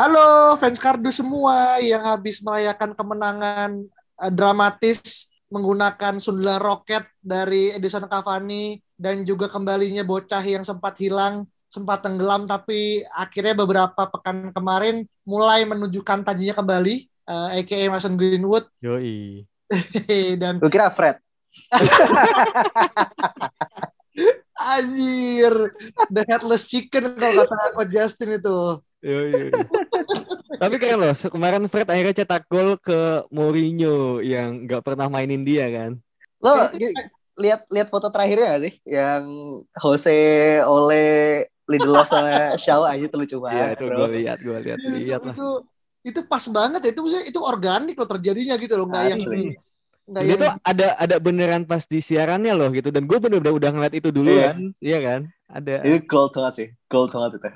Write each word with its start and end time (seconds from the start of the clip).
Halo 0.00 0.56
fans 0.56 0.80
kardus 0.80 1.20
semua 1.20 1.76
yang 1.84 2.00
habis 2.00 2.40
merayakan 2.40 2.96
kemenangan 2.96 3.84
eh, 4.16 4.32
dramatis 4.32 5.28
menggunakan 5.52 6.16
Sundela 6.16 6.56
Rocket 6.56 7.04
dari 7.20 7.76
Edison 7.76 8.08
Cavani 8.08 8.80
dan 8.96 9.28
juga 9.28 9.52
kembalinya 9.52 10.00
bocah 10.00 10.40
yang 10.40 10.64
sempat 10.64 10.96
hilang, 10.96 11.44
sempat 11.68 12.00
tenggelam 12.00 12.48
tapi 12.48 13.04
akhirnya 13.12 13.52
beberapa 13.52 14.08
pekan 14.08 14.56
kemarin 14.56 15.04
mulai 15.28 15.68
menunjukkan 15.68 16.24
tajinya 16.24 16.56
kembali 16.56 17.04
uh, 17.28 17.60
aka 17.60 17.92
Mason 17.92 18.16
Greenwood 18.16 18.64
Yoi. 18.80 19.44
dan 20.40 20.64
Gue 20.64 20.72
kira 20.72 20.88
Fred. 20.88 21.20
anjir 24.60 25.52
the 26.12 26.22
headless 26.28 26.68
chicken 26.68 27.16
kalau 27.16 27.44
kata 27.48 27.72
Coach 27.74 27.92
Justin 27.92 28.36
itu. 28.36 28.58
Yoi. 29.00 29.48
Tapi 30.60 30.74
keren 30.76 31.00
loh, 31.00 31.16
kemarin 31.16 31.64
Fred 31.72 31.88
akhirnya 31.88 32.20
cetak 32.20 32.44
gol 32.52 32.76
ke 32.76 33.24
Mourinho 33.32 34.20
yang 34.20 34.68
nggak 34.68 34.84
pernah 34.84 35.08
mainin 35.08 35.40
dia 35.40 35.72
kan. 35.72 35.96
Lo 36.44 36.68
lihat 37.40 37.64
lihat 37.72 37.88
foto 37.88 38.12
terakhirnya 38.12 38.52
gak 38.52 38.62
sih? 38.68 38.74
Yang 38.84 39.22
Jose, 39.80 40.20
Ole, 40.68 41.48
Lindelof 41.64 42.04
sama 42.04 42.60
Shaw 42.60 42.84
aja 42.84 43.06
tuh 43.08 43.24
lucu 43.24 43.40
Iya 43.40 43.44
banget. 43.48 43.68
itu 43.80 43.84
bro. 43.88 43.96
gue 43.96 44.08
lihat, 44.20 44.38
gue 44.44 44.58
lihat, 44.60 44.78
itu, 44.84 44.96
lihat 45.00 45.20
lah. 45.24 45.34
itu 45.34 45.48
itu 46.00 46.20
pas 46.24 46.44
banget 46.48 46.80
ya 46.80 46.90
itu 46.96 47.00
maksudnya 47.04 47.24
itu 47.28 47.40
organik 47.44 47.96
loh 47.96 48.08
terjadinya 48.08 48.54
gitu 48.56 48.74
loh 48.76 48.86
nggak 48.88 49.04
yang. 49.16 49.20
Nggak 50.10 50.22
Dia 50.22 50.28
yang 50.28 50.40
tuh 50.40 50.52
ada 50.60 50.86
ada 50.98 51.16
beneran 51.16 51.62
pas 51.64 51.82
di 51.82 51.98
siarannya 51.98 52.52
loh 52.52 52.68
gitu 52.68 52.90
dan 52.90 53.06
gue 53.06 53.16
bener-bener 53.16 53.54
udah 53.54 53.70
ngeliat 53.70 53.94
itu 53.94 54.10
dulu 54.10 54.28
Iya. 54.28 54.44
kan, 54.50 54.58
iya 54.78 54.98
kan? 54.98 55.20
Ada. 55.46 55.74
Itu 55.82 55.98
gold 56.04 56.30
banget 56.32 56.52
sih. 56.54 56.68
Gold 56.86 57.10
banget 57.10 57.30
itu. 57.38 57.48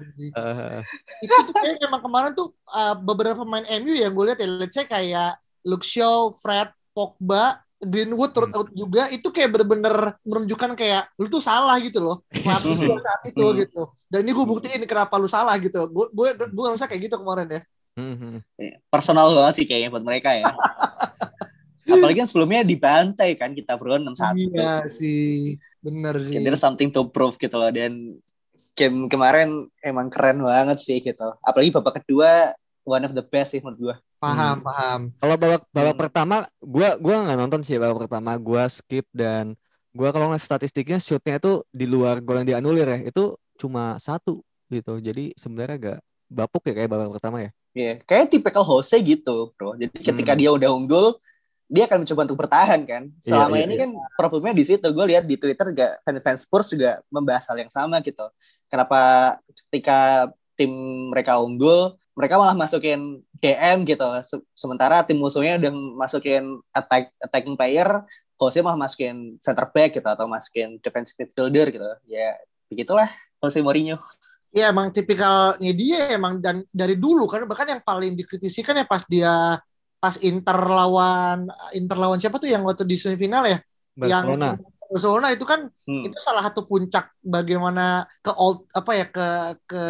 itu 1.21 1.35
tuh 1.45 1.55
kayak 1.55 1.77
memang 1.81 2.01
kemarin 2.01 2.31
tuh 2.33 2.49
uh, 2.69 2.95
beberapa 2.95 3.43
pemain 3.43 3.67
MU 3.79 3.93
yang 3.93 4.11
gue 4.11 4.25
lihat 4.25 4.39
ya 4.39 4.49
let's 4.49 4.73
say 4.73 4.83
kayak 4.83 5.35
Luke 5.63 5.83
Shaw, 5.83 6.35
Fred, 6.37 6.69
Pogba, 6.91 7.59
Greenwood 7.81 8.33
turut 8.33 8.49
out 8.51 8.69
juga 8.71 9.07
itu 9.09 9.29
kayak 9.29 9.51
bener-bener 9.51 10.17
menunjukkan 10.23 10.73
kayak 10.73 11.11
lu 11.17 11.29
tuh 11.29 11.39
salah 11.39 11.77
gitu 11.79 12.01
loh 12.01 12.17
pelatih 12.31 12.73
gua 12.89 12.97
saat 12.97 13.23
itu 13.29 13.45
Hmm. 13.45 13.59
gitu 13.61 13.83
dan 14.09 14.25
ini 14.25 14.33
gue 14.33 14.47
buktiin 14.47 14.81
kenapa 14.87 15.19
lu 15.19 15.29
salah 15.29 15.53
gitu 15.59 15.85
gue 15.85 16.07
gue 16.09 16.29
gue 16.39 16.63
ngerasa 16.65 16.89
kayak 16.89 17.13
gitu 17.13 17.21
kemarin 17.21 17.45
ya 17.51 17.61
mhm. 18.01 18.41
Iya, 18.57 18.81
Personal 18.89 19.29
banget 19.31 19.55
sih 19.61 19.67
kayaknya 19.69 19.91
buat 19.91 20.01
mereka 20.03 20.33
ya. 20.33 20.49
Apalagi 21.85 22.25
kan 22.25 22.29
sebelumnya 22.29 22.65
dibantai 22.65 23.37
kan 23.37 23.53
kita 23.53 23.77
bro 23.77 24.01
6-1. 24.01 24.35
iya 24.37 24.85
sih 24.89 25.61
bener 25.85 26.17
sih 26.19 26.41
there's 26.41 26.61
something 26.61 26.89
to 26.89 27.05
prove 27.13 27.37
gitu 27.37 27.53
loh 27.55 27.69
dan 27.69 28.17
game 28.73 29.07
kemarin 29.11 29.69
emang 29.83 30.09
keren 30.09 30.41
banget 30.41 30.79
sih 30.81 30.99
gitu. 30.99 31.29
Apalagi 31.43 31.75
babak 31.75 32.01
kedua 32.03 32.55
one 32.85 33.05
of 33.05 33.13
the 33.13 33.25
best 33.25 33.53
sih 33.53 33.61
menurut 33.61 33.79
gua. 33.81 33.97
paham 34.17 34.57
Hmm. 34.57 34.65
paham 34.65 35.01
Kalau 35.21 35.35
babak 35.37 35.63
babak 35.69 35.95
Hmm. 35.95 36.03
pertama, 36.09 36.37
gua 36.59 36.97
gua 36.97 37.17
nggak 37.29 37.39
nonton 37.39 37.61
sih 37.61 37.77
babak 37.77 38.09
pertama, 38.09 38.33
gua 38.41 38.65
skip 38.73 39.05
dan 39.13 39.53
gua 39.93 40.09
kalau 40.11 40.33
ngeliat 40.33 40.41
statistiknya 40.41 40.97
shootnya 40.97 41.37
itu 41.37 41.61
di 41.69 41.85
luar 41.85 42.25
gol 42.25 42.41
yang 42.41 42.57
dianulir 42.57 42.89
ya, 42.89 42.99
itu 43.05 43.37
cuma 43.61 44.01
satu 44.01 44.41
gitu. 44.73 44.97
Jadi 44.99 45.37
sebenarnya 45.37 45.77
agak 45.77 45.99
bapuk 46.33 46.65
ya 46.65 46.73
kayak 46.73 46.89
babak 46.89 47.11
pertama 47.21 47.37
ya. 47.45 47.51
Iya, 47.75 47.93
kayak 48.07 48.31
tipikal 48.33 48.65
Jose 48.65 48.97
gitu, 49.03 49.51
bro. 49.59 49.75
Jadi 49.77 49.93
ketika 49.99 50.33
Hmm. 50.33 50.41
dia 50.41 50.51
udah 50.55 50.71
unggul, 50.73 51.19
dia 51.75 51.91
akan 51.91 52.07
mencoba 52.07 52.21
untuk 52.31 52.39
bertahan 52.39 52.81
kan. 52.87 53.03
Selama 53.19 53.59
iya, 53.59 53.67
ini 53.67 53.75
iya. 53.75 53.83
kan 53.83 53.91
problemnya 54.15 54.55
di 54.55 54.65
situ. 54.65 54.87
Gue 54.95 55.11
lihat 55.11 55.27
di 55.27 55.35
Twitter 55.35 55.75
juga 55.75 55.99
fans 56.23 56.47
Spurs 56.47 56.71
juga 56.71 57.03
membahas 57.11 57.51
hal 57.51 57.59
yang 57.59 57.73
sama 57.75 57.99
gitu. 57.99 58.23
Kenapa 58.71 59.35
ketika 59.51 60.31
tim 60.55 60.71
mereka 61.11 61.43
unggul, 61.43 61.99
mereka 62.15 62.39
malah 62.39 62.55
masukin 62.55 63.19
DM 63.43 63.83
gitu. 63.83 64.07
Se- 64.23 64.47
Sementara 64.55 65.03
tim 65.03 65.19
musuhnya 65.19 65.59
udah 65.59 65.73
masukin 65.99 66.63
attack 66.71 67.11
attacking 67.19 67.59
player, 67.59 68.07
Jose 68.39 68.63
malah 68.63 68.79
masukin 68.79 69.35
center 69.43 69.67
back 69.75 69.99
gitu 69.99 70.07
atau 70.07 70.31
masukin 70.31 70.79
defensive 70.79 71.19
midfielder 71.19 71.75
gitu. 71.75 71.91
Ya 72.07 72.39
begitulah 72.71 73.11
Jose 73.43 73.59
Mourinho. 73.59 73.99
Iya 74.55 74.71
emang 74.71 74.95
tipikalnya 74.95 75.73
dia 75.75 76.15
emang 76.15 76.39
dan 76.39 76.63
dari 76.71 76.95
dulu 76.95 77.27
kan 77.27 77.43
bahkan 77.51 77.67
yang 77.67 77.83
paling 77.83 78.15
dikritisi 78.15 78.63
kan 78.63 78.79
ya 78.79 78.87
pas 78.87 79.03
dia 79.11 79.59
pas 80.05 80.21
Inter 80.21 80.59
lawan 80.61 81.49
Inter 81.73 81.97
lawan 81.97 82.21
siapa 82.21 82.37
tuh 82.37 82.53
yang 82.53 82.61
waktu 82.61 82.85
di 82.85 83.01
semifinal 83.01 83.49
ya 83.49 83.59
Barcelona. 83.97 84.53
yang 84.53 84.61
Barcelona 84.85 85.27
itu 85.33 85.45
kan 85.45 85.61
Hmm. 85.89 86.05
itu 86.05 86.17
salah 86.21 86.45
satu 86.45 86.69
puncak 86.69 87.09
bagaimana 87.19 87.87
ke 88.21 88.33
old 88.37 88.69
apa 88.71 88.91
ya 88.93 89.07
ke 89.09 89.27
ke 89.65 89.83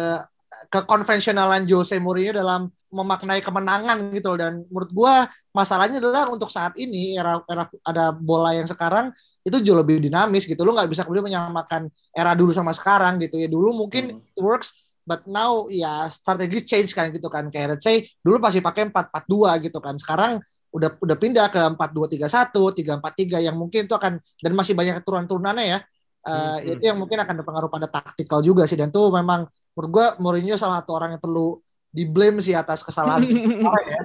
ke 0.65 0.79
konvensionalan 0.83 1.67
Jose 1.67 1.99
Mourinho 1.99 2.31
dalam 2.33 2.61
memaknai 2.89 3.43
kemenangan 3.43 4.07
gitu 4.09 4.33
loh. 4.33 4.39
dan 4.39 4.53
menurut 4.65 4.91
gua 4.91 5.13
masalahnya 5.51 5.99
adalah 5.99 6.31
untuk 6.31 6.47
saat 6.47 6.73
ini 6.75 7.13
era 7.13 7.43
era 7.45 7.67
ada 7.83 8.05
bola 8.11 8.55
yang 8.55 8.65
sekarang 8.65 9.11
itu 9.43 9.59
jauh 9.59 9.75
lebih 9.75 9.99
dinamis 9.99 10.47
gitu 10.47 10.63
lo 10.63 10.71
nggak 10.71 10.87
bisa 10.87 11.03
kemudian 11.03 11.27
menyamakan 11.27 11.85
era 12.11 12.31
dulu 12.33 12.55
sama 12.55 12.71
sekarang 12.71 13.19
gitu 13.19 13.35
ya 13.35 13.51
dulu 13.51 13.75
mungkin 13.75 14.15
Hmm. 14.15 14.23
it 14.31 14.39
works 14.41 14.71
but 15.05 15.23
now 15.29 15.69
ya 15.69 16.09
strategi 16.09 16.65
change 16.65 16.91
kan 16.97 17.13
gitu 17.13 17.29
kan. 17.29 17.47
Kayak 17.53 17.77
let's 17.77 17.85
say 17.85 18.03
dulu 18.19 18.41
pasti 18.41 18.59
pakai 18.59 18.89
4-4-2 18.89 19.61
gitu 19.63 19.79
kan. 19.79 19.95
Sekarang 20.01 20.41
udah 20.75 20.89
udah 20.99 21.15
pindah 21.15 21.47
ke 21.53 21.61
4-2-3-1 21.77 22.75
3-4-3 22.75 23.39
yang 23.39 23.55
mungkin 23.55 23.87
itu 23.87 23.95
akan 23.95 24.19
dan 24.19 24.51
masih 24.51 24.73
banyak 24.75 24.99
turunan-turunannya 25.05 25.65
ya. 25.65 25.79
Eh, 26.25 26.31
Hmm, 26.33 26.73
itu 26.73 26.83
yang 26.89 26.97
mungkin 26.97 27.21
akan 27.21 27.33
berpengaruh 27.45 27.69
pada 27.69 27.87
taktikal 27.87 28.41
juga 28.41 28.65
sih. 28.65 28.75
Dan 28.75 28.89
tuh 28.89 29.13
memang 29.13 29.45
menurut 29.77 29.89
gua 29.93 30.07
Mourinho 30.17 30.57
salah 30.57 30.81
satu 30.81 30.97
orang 30.97 31.15
yang 31.15 31.21
perlu 31.21 31.61
di 31.95 32.03
blame 32.03 32.43
sih 32.43 32.51
atas 32.57 32.83
kesalahan 32.83 33.23
sekarang 33.23 33.85
ya. 33.95 34.01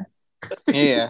Iya, 0.71 1.05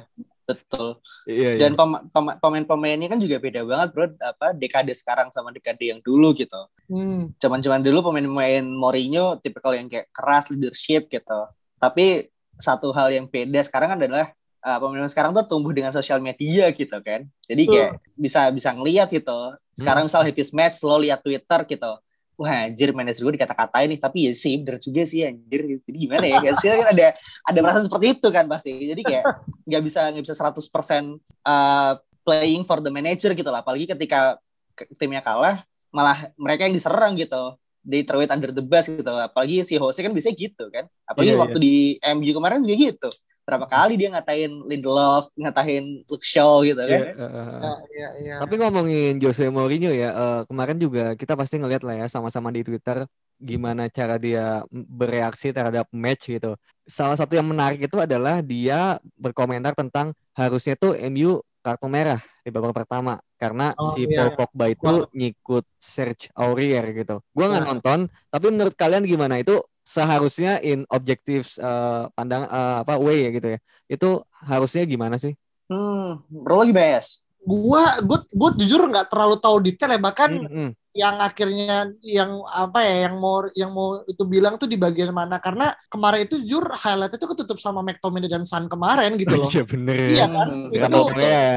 betul. 0.49 0.99
Iya, 1.29 1.49
iya. 1.55 1.61
Dan 1.61 1.73
pem- 1.77 2.05
pem- 2.09 2.39
pemain-pemainnya 2.41 3.09
kan 3.13 3.21
juga 3.21 3.37
beda 3.37 3.61
banget 3.69 3.89
bro. 3.93 4.07
Apa 4.17 4.57
dekade 4.57 4.93
sekarang 4.97 5.29
sama 5.35 5.53
dekade 5.53 5.93
yang 5.93 6.01
dulu 6.01 6.33
gitu. 6.33 6.57
Hmm. 6.91 7.31
Cuman-cuman 7.39 7.81
dulu 7.87 8.11
pemain-pemain 8.11 8.67
Mourinho 8.67 9.39
tipikal 9.39 9.79
yang 9.79 9.87
kayak 9.87 10.11
keras 10.11 10.51
leadership 10.51 11.07
gitu. 11.07 11.41
Tapi 11.79 12.27
satu 12.59 12.91
hal 12.91 13.15
yang 13.15 13.31
beda 13.31 13.63
sekarang 13.63 13.95
adalah 13.95 14.35
uh, 14.67 14.79
pemain 14.83 15.07
sekarang 15.07 15.31
tuh 15.31 15.47
tumbuh 15.47 15.71
dengan 15.71 15.95
sosial 15.95 16.19
media 16.19 16.67
gitu 16.75 16.99
kan. 16.99 17.31
Jadi 17.47 17.63
kayak 17.71 17.91
bisa 18.19 18.51
bisa 18.51 18.75
ngeliat 18.75 19.07
gitu. 19.15 19.55
Sekarang 19.79 20.11
misal 20.11 20.27
habis 20.27 20.51
match 20.51 20.83
lo 20.83 20.99
lihat 20.99 21.23
Twitter 21.23 21.63
gitu. 21.71 21.95
Wah 22.41 22.73
anjir 22.73 22.97
manajer 22.97 23.21
gue 23.21 23.37
dikata-katain 23.37 23.85
nih 23.93 24.01
Tapi 24.01 24.19
ya 24.25 24.33
sih 24.33 24.57
bener 24.57 24.81
juga 24.81 25.05
sih 25.05 25.29
anjir 25.29 25.61
Jadi 25.85 26.09
gimana 26.09 26.25
ya 26.25 26.41
Hasilnya 26.41 26.77
kan 26.81 26.89
ada 26.97 27.07
Ada 27.45 27.59
perasaan 27.61 27.85
seperti 27.85 28.07
itu 28.17 28.29
kan 28.33 28.49
pasti 28.49 28.73
Jadi 28.81 29.03
kayak 29.05 29.25
nggak 29.69 29.83
bisa 29.85 30.01
nggak 30.09 30.25
bisa 30.25 30.35
100% 30.41 31.21
uh, 31.45 31.93
playing 32.25 32.65
for 32.65 32.81
the 32.81 32.89
manager 32.89 33.37
gitu 33.37 33.45
lah 33.45 33.61
apalagi 33.61 33.85
ketika 33.85 34.41
ke- 34.73 34.89
timnya 34.97 35.21
kalah 35.21 35.69
malah 35.95 36.31
mereka 36.39 36.67
yang 36.67 36.75
diserang 36.75 37.15
gitu. 37.19 37.59
They 37.81 38.05
throw 38.05 38.21
it 38.21 38.31
under 38.31 38.53
the 38.53 38.63
bus 38.63 38.87
gitu. 38.87 39.09
Apalagi 39.09 39.65
si 39.65 39.75
Jose 39.77 40.01
kan 40.01 40.13
bisa 40.13 40.31
gitu 40.33 40.69
kan. 40.69 40.87
Apalagi 41.09 41.33
Iya, 41.35 41.41
waktu 41.41 41.59
di 41.59 41.75
MU 42.17 42.33
kemarin 42.37 42.63
juga 42.63 42.77
gitu. 42.77 43.11
Berapa 43.45 43.67
kali 43.67 43.99
dia 43.99 44.13
ngatain 44.15 44.53
Lindelof 44.69 45.33
ngatain 45.35 46.07
Luke 46.07 46.23
Shaw 46.23 46.63
gitu 46.63 46.79
kan. 46.79 47.01
Eh, 47.03 47.17
eh, 47.17 47.25
eh. 47.25 47.61
Ya, 47.61 47.75
ya, 47.91 48.09
ya. 48.21 48.35
Tapi 48.45 48.55
ngomongin 48.61 49.19
Jose 49.19 49.49
Mourinho 49.49 49.91
ya, 49.91 50.13
eh, 50.13 50.41
kemarin 50.47 50.77
juga 50.77 51.17
kita 51.17 51.35
pasti 51.35 51.57
ngeliat 51.59 51.83
lah 51.83 52.05
ya 52.05 52.07
sama-sama 52.07 52.53
di 52.53 52.63
Twitter 52.63 53.09
gimana 53.41 53.89
cara 53.89 54.21
dia 54.21 54.63
bereaksi 54.71 55.49
terhadap 55.51 55.89
match 55.91 56.29
gitu. 56.29 56.61
Salah 56.85 57.17
satu 57.17 57.33
yang 57.33 57.49
menarik 57.49 57.81
itu 57.81 57.97
adalah 57.97 58.45
dia 58.45 59.01
berkomentar 59.17 59.73
tentang 59.73 60.13
harusnya 60.37 60.77
tuh 60.77 60.93
MU 61.09 61.41
kartu 61.61 61.87
merah 61.87 62.21
di 62.41 62.49
babak 62.49 62.73
pertama 62.73 63.21
karena 63.37 63.73
Oh, 63.77 63.93
si 63.93 64.05
iya. 64.09 64.29
Paul 64.29 64.33
Pogba 64.37 64.67
itu 64.73 64.93
nyikut 65.13 65.65
Serge 65.81 66.29
Aurier 66.37 66.85
gitu. 66.93 67.21
Gua 67.33 67.47
nggak 67.53 67.65
Iya. 67.65 67.71
nonton, 67.73 67.99
tapi 68.33 68.47
menurut 68.53 68.75
kalian 68.77 69.05
gimana 69.05 69.41
itu 69.41 69.61
seharusnya 69.85 70.61
in 70.61 70.85
objektif 70.89 71.57
uh, 71.59 72.09
pandang 72.15 72.47
uh, 72.47 72.85
apa 72.85 72.97
way 73.01 73.29
ya 73.29 73.31
gitu 73.33 73.49
ya. 73.55 73.59
Itu 73.89 74.09
harusnya 74.45 74.85
gimana 74.85 75.17
sih? 75.17 75.33
Hmm, 75.71 76.21
bro 76.29 76.65
lagi 76.65 76.73
BS. 76.75 77.25
Gua 77.41 77.97
gua 78.05 78.19
gua 78.33 78.51
jujur 78.57 78.85
nggak 78.89 79.09
terlalu 79.09 79.37
tahu 79.41 79.57
detail 79.65 79.91
ya 79.97 80.01
bahkan 80.01 80.31
mm 80.37 80.49
-hmm. 80.49 80.69
Yang 80.91 81.23
akhirnya 81.23 81.95
yang 82.03 82.43
apa 82.51 82.83
ya 82.83 83.07
yang 83.07 83.17
mau 83.23 83.47
yang 83.55 83.71
mau 83.71 84.03
itu 84.11 84.27
bilang 84.27 84.59
tuh 84.59 84.67
di 84.67 84.75
bagian 84.75 85.15
mana 85.15 85.39
karena 85.39 85.71
kemarin 85.87 86.27
itu 86.27 86.43
jujur 86.43 86.67
highlight 86.75 87.15
itu 87.15 87.27
ketutup 87.31 87.63
sama 87.63 87.79
McTominay 87.87 88.27
dan 88.27 88.43
Sun 88.43 88.67
kemarin 88.67 89.15
gitu 89.15 89.39
loh. 89.39 89.51
Iya 89.55 89.63
bener. 89.67 89.97
Iya 90.11 90.27
kan? 90.27 90.49
Hmm, 90.51 90.67
itu 90.75 91.01
ya. 91.23 91.51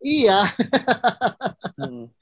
Iya. 0.00 0.38
hmm. 1.78 2.04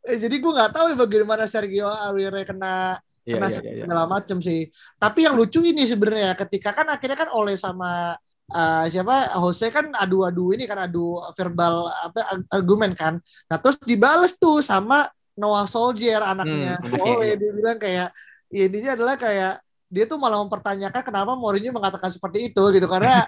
Eh, 0.00 0.16
jadi 0.16 0.40
gue 0.40 0.52
nggak 0.56 0.72
tahu 0.72 0.86
ya 0.88 0.96
bagaimana 0.96 1.44
Sergio 1.44 1.92
Aguero 1.92 2.40
kena 2.48 2.96
yeah, 3.28 3.36
kena 3.36 3.48
yeah, 3.52 3.60
yeah, 3.60 3.84
segala 3.84 4.08
macam 4.08 4.40
sih. 4.40 4.72
Tapi 4.96 5.28
yang 5.28 5.36
lucu 5.36 5.60
ini 5.60 5.84
sebenarnya 5.84 6.32
ketika 6.32 6.72
kan 6.72 6.88
akhirnya 6.88 7.20
kan 7.20 7.28
oleh 7.28 7.52
sama 7.60 8.16
uh, 8.56 8.84
siapa 8.88 9.36
Jose 9.36 9.68
kan 9.68 9.92
adu-adu 9.92 10.56
ini 10.56 10.64
kan 10.64 10.88
adu 10.88 11.20
verbal 11.36 11.92
apa 11.92 12.20
argumen 12.48 12.96
kan. 12.96 13.20
Nah 13.52 13.56
terus 13.60 13.76
dibales 13.84 14.40
tuh 14.40 14.64
sama 14.64 15.04
Noah 15.38 15.66
Soldier 15.66 16.22
anaknya. 16.22 16.78
Hmm, 16.80 17.00
Oleh 17.04 17.36
dia 17.38 17.50
bilang 17.54 17.78
kayak 17.78 18.10
ya, 18.50 18.64
ini 18.66 18.88
adalah 18.88 19.14
kayak 19.14 19.62
dia 19.90 20.04
tuh 20.06 20.18
malah 20.22 20.38
mempertanyakan 20.46 21.02
kenapa 21.02 21.34
Mourinho 21.34 21.74
mengatakan 21.74 22.14
seperti 22.14 22.54
itu 22.54 22.62
gitu. 22.70 22.86
Karena 22.86 23.26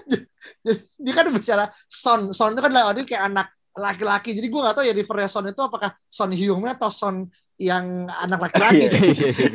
dia 1.04 1.12
kan 1.16 1.26
bicara 1.32 1.64
Son. 1.88 2.32
Son 2.36 2.52
itu 2.52 2.60
kan 2.60 2.72
dia 2.72 3.04
kayak 3.04 3.24
anak 3.32 3.46
laki-laki. 3.72 4.36
Jadi 4.36 4.46
gue 4.50 4.60
gak 4.60 4.76
tahu 4.76 4.84
ya 4.84 4.92
reference 4.92 5.32
Son 5.32 5.46
itu 5.48 5.62
apakah 5.64 5.90
Son 6.10 6.30
Hyung 6.34 6.64
atau 6.68 6.90
Son 6.92 7.24
yang 7.58 8.06
anak 8.22 8.50
laki-laki. 8.50 8.86
Gitu. 8.86 8.98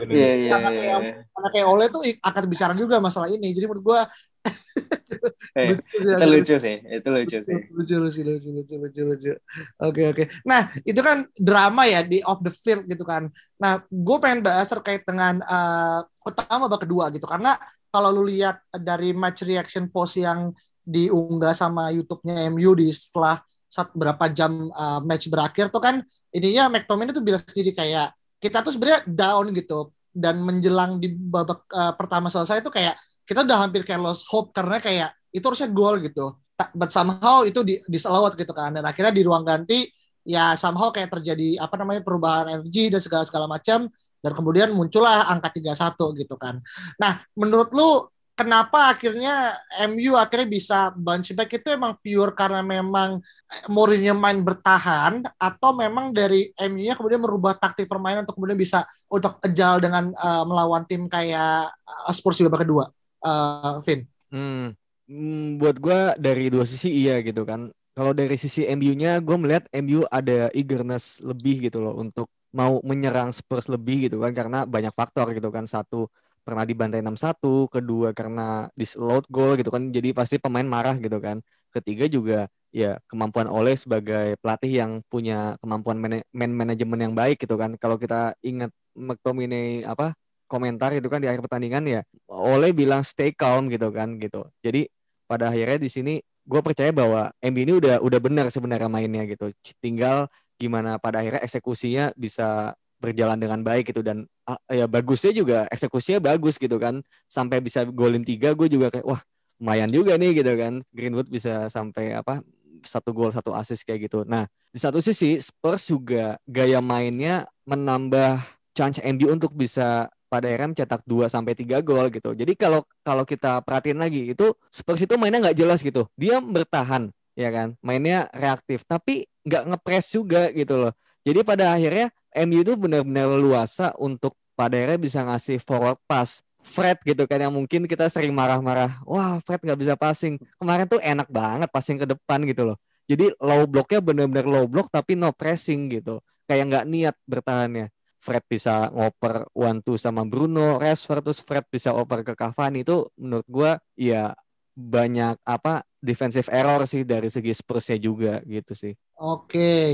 Iya, 0.10 0.30
iya, 0.36 0.52
anak 0.58 0.74
kayak 0.76 1.00
anak 1.38 1.52
kayak 1.54 1.68
Ole 1.70 1.86
tuh 1.94 2.02
akan 2.04 2.44
bicara 2.50 2.74
juga 2.74 2.98
masalah 2.98 3.30
ini. 3.30 3.54
Jadi 3.54 3.66
menurut 3.70 3.84
gue 3.84 4.00
eh, 5.60 5.80
itu 5.80 6.26
lucu 6.28 6.56
sih 6.60 6.76
itu 6.84 7.08
lucu 7.08 7.38
sih. 7.44 7.58
Lucu 7.72 7.96
lucu 8.00 8.22
lucu 8.26 8.50
lucu 8.52 8.76
lucu 8.76 9.02
lucu 9.08 9.32
oke 9.80 10.02
oke. 10.12 10.24
Nah 10.44 10.72
itu 10.84 11.00
kan 11.00 11.28
drama 11.36 11.88
ya 11.88 12.04
di 12.04 12.20
off 12.26 12.44
the 12.44 12.52
field 12.52 12.84
gitu 12.88 13.08
kan. 13.08 13.32
Nah 13.60 13.82
gue 13.88 14.18
pengen 14.20 14.44
bahas 14.44 14.68
terkait 14.68 15.08
dengan 15.08 15.40
uh, 15.46 16.04
pertama 16.20 16.68
babak 16.68 16.84
kedua 16.88 17.08
gitu. 17.14 17.24
Karena 17.24 17.56
kalau 17.94 18.10
lu 18.10 18.26
lihat 18.28 18.64
dari 18.74 19.14
match 19.14 19.46
reaction 19.46 19.88
post 19.88 20.20
yang 20.20 20.52
diunggah 20.84 21.56
sama 21.56 21.94
YouTube-nya 21.96 22.52
MU 22.52 22.76
di 22.76 22.92
setelah 22.92 23.40
saat 23.72 23.90
berapa 23.96 24.30
jam 24.30 24.70
uh, 24.76 25.00
match 25.02 25.32
berakhir 25.32 25.72
tuh 25.72 25.82
kan 25.82 26.04
ininya 26.30 26.70
McTominay 26.70 27.16
tuh 27.16 27.24
bilang 27.26 27.42
sendiri 27.42 27.74
kayak 27.74 28.14
kita 28.38 28.60
tuh 28.62 28.76
sebenarnya 28.76 29.08
down 29.08 29.54
gitu. 29.56 29.94
Dan 30.14 30.46
menjelang 30.46 31.02
di 31.02 31.10
babak 31.10 31.66
uh, 31.74 31.98
pertama 31.98 32.30
selesai 32.30 32.62
itu 32.62 32.70
kayak 32.70 32.94
kita 33.24 33.48
udah 33.48 33.60
hampir 33.68 33.82
kayak 33.88 34.02
lost 34.04 34.28
hope 34.30 34.52
karena 34.52 34.80
kayak 34.80 35.10
itu 35.34 35.44
harusnya 35.44 35.70
gol 35.72 36.00
gitu. 36.04 36.36
But 36.78 36.94
somehow 36.94 37.44
itu 37.44 37.66
di 37.66 37.82
diselawat 37.90 38.38
gitu 38.38 38.54
kan. 38.54 38.78
Dan 38.78 38.86
akhirnya 38.86 39.12
di 39.12 39.24
ruang 39.26 39.44
ganti 39.44 39.90
ya 40.24 40.56
somehow 40.56 40.94
kayak 40.94 41.12
terjadi 41.12 41.60
apa 41.60 41.76
namanya 41.76 42.00
perubahan 42.06 42.48
energi 42.48 42.94
dan 42.94 43.02
segala 43.02 43.24
segala 43.28 43.46
macam. 43.50 43.90
Dan 44.24 44.32
kemudian 44.32 44.72
muncullah 44.72 45.28
angka 45.28 45.52
31 45.60 46.22
gitu 46.24 46.40
kan. 46.40 46.64
Nah, 46.96 47.20
menurut 47.36 47.76
lu 47.76 48.08
kenapa 48.34 48.96
akhirnya 48.96 49.54
MU 49.92 50.18
akhirnya 50.18 50.48
bisa 50.50 50.78
bounce 50.96 51.34
back? 51.38 51.54
Itu 51.54 51.74
emang 51.74 51.98
pure 52.02 52.34
karena 52.34 52.66
memang 52.66 53.22
Mourinho 53.70 54.18
main 54.18 54.42
bertahan 54.42 55.22
atau 55.38 55.70
memang 55.78 56.10
dari 56.10 56.50
MU-nya 56.58 56.98
kemudian 56.98 57.22
merubah 57.22 57.54
taktik 57.58 57.86
permainan 57.86 58.26
untuk 58.26 58.42
kemudian 58.42 58.58
bisa 58.58 58.88
untuk 59.12 59.38
ejal 59.46 59.78
dengan 59.78 60.10
uh, 60.18 60.44
melawan 60.48 60.84
tim 60.90 61.06
kayak 61.06 61.70
uh, 61.70 62.14
Spurs 62.16 62.42
di 62.42 62.50
babak 62.50 62.66
kedua, 62.66 62.90
uh, 63.24 63.80
Vin? 63.82 64.06
Hmm. 64.34 64.76
hmm, 65.08 65.62
buat 65.62 65.78
gue 65.78 66.00
dari 66.20 66.50
dua 66.54 66.66
sisi 66.68 66.90
iya 66.92 67.20
gitu 67.24 67.44
kan. 67.48 67.72
Kalau 67.94 68.12
dari 68.18 68.34
sisi 68.42 68.66
MU-nya, 68.66 69.22
gue 69.22 69.38
melihat 69.38 69.70
MU 69.70 70.02
ada 70.10 70.50
eagerness 70.58 71.22
lebih 71.22 71.70
gitu 71.70 71.78
loh 71.78 71.94
untuk 72.02 72.26
mau 72.54 72.82
menyerang 72.82 73.30
Spurs 73.34 73.70
lebih 73.70 74.10
gitu 74.10 74.22
kan 74.22 74.34
karena 74.34 74.66
banyak 74.66 74.94
faktor 74.98 75.30
gitu 75.38 75.50
kan. 75.54 75.70
Satu 75.70 76.10
pernah 76.42 76.66
dibantai 76.66 77.06
6-1, 77.06 77.70
kedua 77.70 78.12
karena 78.18 78.68
disallowed 78.74 79.26
goal 79.30 79.54
gitu 79.62 79.70
kan. 79.70 79.94
Jadi 79.94 80.10
pasti 80.18 80.36
pemain 80.42 80.66
marah 80.66 80.98
gitu 80.98 81.18
kan. 81.22 81.40
Ketiga 81.70 82.06
juga 82.10 82.40
ya 82.74 82.98
kemampuan 83.06 83.46
oleh 83.46 83.78
sebagai 83.78 84.36
pelatih 84.42 84.74
yang 84.82 84.92
punya 85.06 85.54
kemampuan 85.62 85.98
man, 86.02 86.14
man 86.34 86.52
manajemen 86.54 87.00
yang 87.06 87.14
baik 87.14 87.38
gitu 87.46 87.56
kan. 87.62 87.78
Kalau 87.78 88.02
kita 88.02 88.34
ingat 88.42 88.74
McTominay 88.98 89.86
apa 89.86 90.18
komentar 90.54 90.94
itu 90.94 91.10
kan 91.10 91.18
di 91.18 91.26
akhir 91.26 91.42
pertandingan 91.42 91.82
ya 91.90 92.02
oleh 92.30 92.70
bilang 92.78 93.02
stay 93.02 93.34
calm 93.34 93.74
gitu 93.74 93.90
kan 93.90 94.22
gitu. 94.22 94.46
Jadi 94.62 94.86
pada 95.26 95.50
akhirnya 95.50 95.82
di 95.82 95.90
sini 95.90 96.14
gue 96.46 96.62
percaya 96.62 96.94
bahwa 96.94 97.34
MB 97.42 97.58
ini 97.58 97.74
udah 97.82 97.96
udah 98.06 98.20
benar 98.22 98.46
sebenarnya 98.54 98.86
mainnya 98.86 99.26
gitu. 99.26 99.50
Tinggal 99.82 100.30
gimana 100.62 101.02
pada 101.02 101.26
akhirnya 101.26 101.42
eksekusinya 101.42 102.14
bisa 102.14 102.78
berjalan 103.02 103.36
dengan 103.36 103.60
baik 103.60 103.92
gitu 103.92 104.00
dan 104.00 104.24
ya 104.72 104.88
bagusnya 104.88 105.36
juga 105.36 105.68
eksekusinya 105.68 106.24
bagus 106.24 106.56
gitu 106.56 106.80
kan 106.80 107.04
sampai 107.28 107.60
bisa 107.60 107.84
golin 107.84 108.24
tiga 108.24 108.56
gue 108.56 108.72
juga 108.72 108.88
kayak 108.88 109.04
wah 109.04 109.20
lumayan 109.60 109.92
juga 109.92 110.16
nih 110.16 110.40
gitu 110.40 110.56
kan 110.56 110.80
Greenwood 110.96 111.28
bisa 111.28 111.68
sampai 111.68 112.16
apa 112.16 112.40
satu 112.88 113.12
gol 113.12 113.36
satu 113.36 113.52
assist 113.52 113.84
kayak 113.84 114.08
gitu 114.08 114.24
nah 114.24 114.48
di 114.72 114.80
satu 114.80 115.04
sisi 115.04 115.36
Spurs 115.44 115.92
juga 115.92 116.40
gaya 116.48 116.80
mainnya 116.80 117.44
menambah 117.68 118.40
chance 118.72 119.04
MU 119.04 119.36
untuk 119.36 119.52
bisa 119.52 120.08
pada 120.34 120.50
RM 120.50 120.74
cetak 120.74 121.06
2 121.06 121.30
sampai 121.30 121.54
3 121.54 121.86
gol 121.86 122.10
gitu. 122.10 122.34
Jadi 122.34 122.58
kalau 122.58 122.82
kalau 123.06 123.22
kita 123.22 123.62
perhatiin 123.62 124.02
lagi 124.02 124.34
itu 124.34 124.50
Spurs 124.74 125.06
itu 125.06 125.14
mainnya 125.22 125.46
nggak 125.46 125.58
jelas 125.62 125.86
gitu. 125.86 126.10
Dia 126.18 126.42
bertahan 126.42 127.14
ya 127.38 127.54
kan, 127.54 127.78
mainnya 127.86 128.26
reaktif 128.34 128.82
tapi 128.90 129.30
nggak 129.46 129.70
ngepres 129.70 130.10
juga 130.10 130.50
gitu 130.50 130.82
loh. 130.82 130.94
Jadi 131.22 131.46
pada 131.46 131.78
akhirnya 131.78 132.10
MU 132.50 132.66
itu 132.66 132.74
benar-benar 132.74 133.30
luasa 133.38 133.94
untuk 134.02 134.34
pada 134.58 134.74
akhirnya 134.74 134.98
bisa 134.98 135.22
ngasih 135.22 135.62
forward 135.62 136.02
pass. 136.10 136.42
Fred 136.64 136.96
gitu 137.04 137.28
kan 137.28 137.44
yang 137.44 137.52
mungkin 137.52 137.84
kita 137.84 138.08
sering 138.08 138.32
marah-marah, 138.32 139.04
wah 139.04 139.36
Fred 139.44 139.60
nggak 139.60 139.80
bisa 139.84 139.94
passing. 140.00 140.40
Kemarin 140.56 140.88
tuh 140.88 140.96
enak 141.04 141.28
banget 141.28 141.68
passing 141.68 142.00
ke 142.00 142.08
depan 142.08 142.40
gitu 142.48 142.64
loh. 142.72 142.80
Jadi 143.04 143.36
low 143.36 143.68
blocknya 143.68 144.00
benar-benar 144.00 144.48
low 144.48 144.66
block 144.72 144.88
tapi 144.88 145.20
no 145.20 145.36
pressing 145.36 145.92
gitu. 145.92 146.24
Kayak 146.48 146.72
nggak 146.72 146.86
niat 146.88 147.16
bertahannya. 147.28 147.92
Fred 148.24 148.48
bisa 148.48 148.88
ngoper 148.96 149.52
one 149.52 149.84
two 149.84 150.00
sama 150.00 150.24
Bruno, 150.24 150.80
Rashford 150.80 151.28
terus 151.28 151.44
Fred 151.44 151.68
bisa 151.68 151.92
oper 151.92 152.24
ke 152.24 152.40
Cavani 152.40 152.88
itu 152.88 153.12
menurut 153.20 153.48
gua 153.52 153.72
ya 154.00 154.32
banyak 154.72 155.44
apa 155.44 155.84
defensive 156.00 156.48
error 156.48 156.88
sih 156.88 157.04
dari 157.04 157.28
segi 157.28 157.52
Spursnya 157.52 158.00
juga 158.00 158.40
gitu 158.48 158.72
sih. 158.72 158.96
Oke. 159.20 159.52
Okay. 159.52 159.88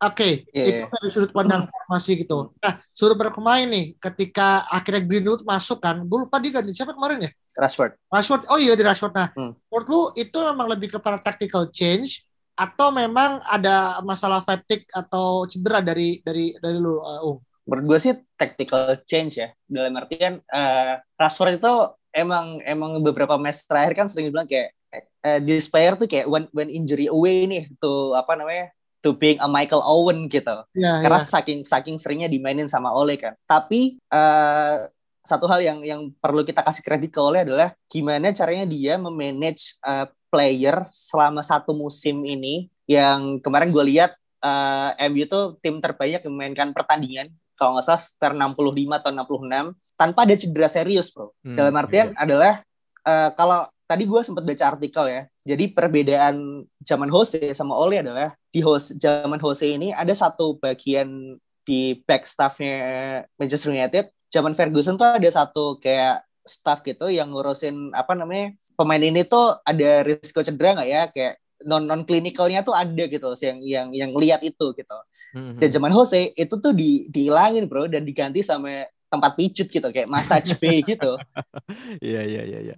Oke, 0.00 0.48
okay, 0.48 0.56
yeah. 0.56 0.88
itu 0.88 0.96
dari 0.96 1.08
sudut 1.12 1.28
pandang 1.28 1.68
formasi 1.68 2.24
gitu. 2.24 2.56
Nah, 2.56 2.80
sudut 2.88 3.20
pandang 3.20 3.36
pemain 3.36 3.68
nih, 3.68 4.00
ketika 4.00 4.64
akhirnya 4.72 5.04
Greenwood 5.04 5.44
masuk 5.44 5.76
kan, 5.76 6.00
gue 6.00 6.18
lupa 6.24 6.40
dia 6.40 6.56
ganti 6.56 6.72
siapa 6.72 6.96
kemarin 6.96 7.28
ya? 7.28 7.30
Rashford. 7.52 8.00
Rashford, 8.08 8.48
oh 8.48 8.56
iya 8.56 8.72
di 8.72 8.80
Rashford. 8.80 9.12
Nah, 9.12 9.28
hmm. 9.36 9.60
menurut 9.68 9.86
lu 9.92 10.00
itu 10.16 10.38
memang 10.40 10.72
lebih 10.72 10.96
kepada 10.96 11.20
tactical 11.20 11.68
change 11.68 12.24
atau 12.60 12.92
memang 12.92 13.40
ada 13.48 14.04
masalah 14.04 14.44
fatigue 14.44 14.84
atau 14.92 15.48
cedera 15.48 15.80
dari 15.80 16.20
dari 16.20 16.52
dari 16.60 16.76
lu, 16.76 17.00
uh, 17.00 17.40
Menurut 17.70 17.96
gue 17.96 17.98
sih 18.02 18.12
tactical 18.34 18.98
change 19.06 19.38
ya. 19.38 19.48
Dalam 19.64 19.94
artian 19.94 20.42
uh, 20.50 20.98
Rashford 21.14 21.62
itu 21.62 21.74
emang 22.10 22.58
emang 22.66 22.98
beberapa 22.98 23.38
match 23.38 23.62
terakhir 23.64 23.94
kan 23.94 24.06
sering 24.10 24.34
bilang 24.34 24.50
kayak 24.50 24.74
uh, 25.22 25.38
this 25.38 25.70
player 25.70 25.94
tuh 25.94 26.10
kayak 26.10 26.26
when 26.26 26.50
when 26.50 26.66
injury 26.66 27.06
away 27.06 27.46
nih 27.46 27.70
tuh 27.78 28.18
apa 28.18 28.34
namanya 28.34 28.74
to 29.00 29.16
being 29.16 29.38
a 29.40 29.48
Michael 29.48 29.86
Owen 29.86 30.28
gitu. 30.28 30.66
Yeah, 30.76 31.00
Karena 31.00 31.20
yeah. 31.22 31.30
saking 31.30 31.60
saking 31.62 31.96
seringnya 31.96 32.28
dimainin 32.28 32.68
sama 32.68 32.90
Ole 32.90 33.16
kan. 33.16 33.38
Tapi 33.46 34.02
uh, 34.10 34.84
satu 35.24 35.46
hal 35.46 35.62
yang 35.62 35.78
yang 35.86 36.10
perlu 36.18 36.42
kita 36.42 36.66
kasih 36.66 36.82
kredit 36.82 37.14
ke 37.14 37.20
Ole 37.22 37.46
adalah 37.46 37.70
gimana 37.86 38.34
caranya 38.34 38.66
dia 38.66 38.98
memanage 38.98 39.78
uh, 39.86 40.10
player 40.30 40.86
selama 40.88 41.42
satu 41.42 41.74
musim 41.74 42.22
ini 42.24 42.70
yang 42.86 43.42
kemarin 43.42 43.74
gue 43.74 43.84
lihat 43.90 44.14
uh, 44.40 44.96
MU 45.10 45.26
tuh 45.26 45.58
tim 45.60 45.82
terbanyak 45.82 46.22
yang 46.24 46.34
memainkan 46.34 46.70
pertandingan 46.72 47.34
kalau 47.60 47.76
nggak 47.76 47.86
salah 47.86 48.00
sekitar 48.00 48.32
65 48.32 48.56
atau 48.88 49.10
66 49.12 50.00
tanpa 50.00 50.18
ada 50.24 50.34
cedera 50.38 50.68
serius 50.72 51.12
bro. 51.12 51.36
Hmm, 51.44 51.60
Dalam 51.60 51.74
artian 51.76 52.16
iya. 52.16 52.16
adalah 52.16 52.54
uh, 53.04 53.30
kalau 53.36 53.68
tadi 53.84 54.08
gue 54.08 54.20
sempat 54.24 54.48
baca 54.48 54.64
artikel 54.64 55.04
ya. 55.12 55.22
Jadi 55.44 55.64
perbedaan 55.76 56.64
zaman 56.80 57.12
Jose 57.12 57.52
sama 57.52 57.76
Ole 57.76 58.00
adalah 58.00 58.32
di 58.48 58.64
Jose, 58.64 58.96
zaman 58.96 59.36
Jose 59.36 59.66
ini 59.68 59.92
ada 59.92 60.14
satu 60.16 60.56
bagian 60.56 61.36
di 61.66 62.00
back 62.08 62.24
staffnya 62.24 62.74
Manchester 63.36 63.76
United. 63.76 64.08
Zaman 64.30 64.56
Ferguson 64.56 64.96
tuh 64.96 65.04
ada 65.04 65.28
satu 65.28 65.76
kayak 65.82 66.22
staff 66.50 66.82
gitu 66.82 67.06
yang 67.06 67.30
ngurusin 67.30 67.94
apa 67.94 68.12
namanya 68.12 68.50
pemain 68.74 68.98
ini 68.98 69.22
tuh 69.22 69.54
ada 69.62 70.02
risiko 70.02 70.42
cedera 70.42 70.74
nggak 70.74 70.90
ya 70.90 71.02
kayak 71.08 71.34
non 71.62 71.84
non 71.84 72.02
klinikalnya 72.02 72.60
tuh 72.60 72.74
ada 72.74 73.04
gitu 73.04 73.30
yang 73.38 73.58
yang 73.62 73.88
yang 73.92 74.10
lihat 74.12 74.42
itu 74.42 74.74
gitu. 74.74 74.98
Mm-hmm. 75.30 75.62
Dan 75.62 75.68
zaman 75.70 75.92
Jose 75.94 76.34
itu 76.34 76.54
tuh 76.58 76.74
di 76.74 77.06
dihilangin 77.06 77.70
bro 77.70 77.86
dan 77.86 78.02
diganti 78.02 78.42
sama 78.42 78.82
tempat 79.06 79.38
pijit 79.38 79.70
gitu 79.70 79.86
kayak 79.86 80.10
massage 80.10 80.58
bay 80.58 80.82
gitu 80.90 81.14
Iya 82.02 82.22
iya 82.24 82.42
iya 82.42 82.58
iya. 82.64 82.76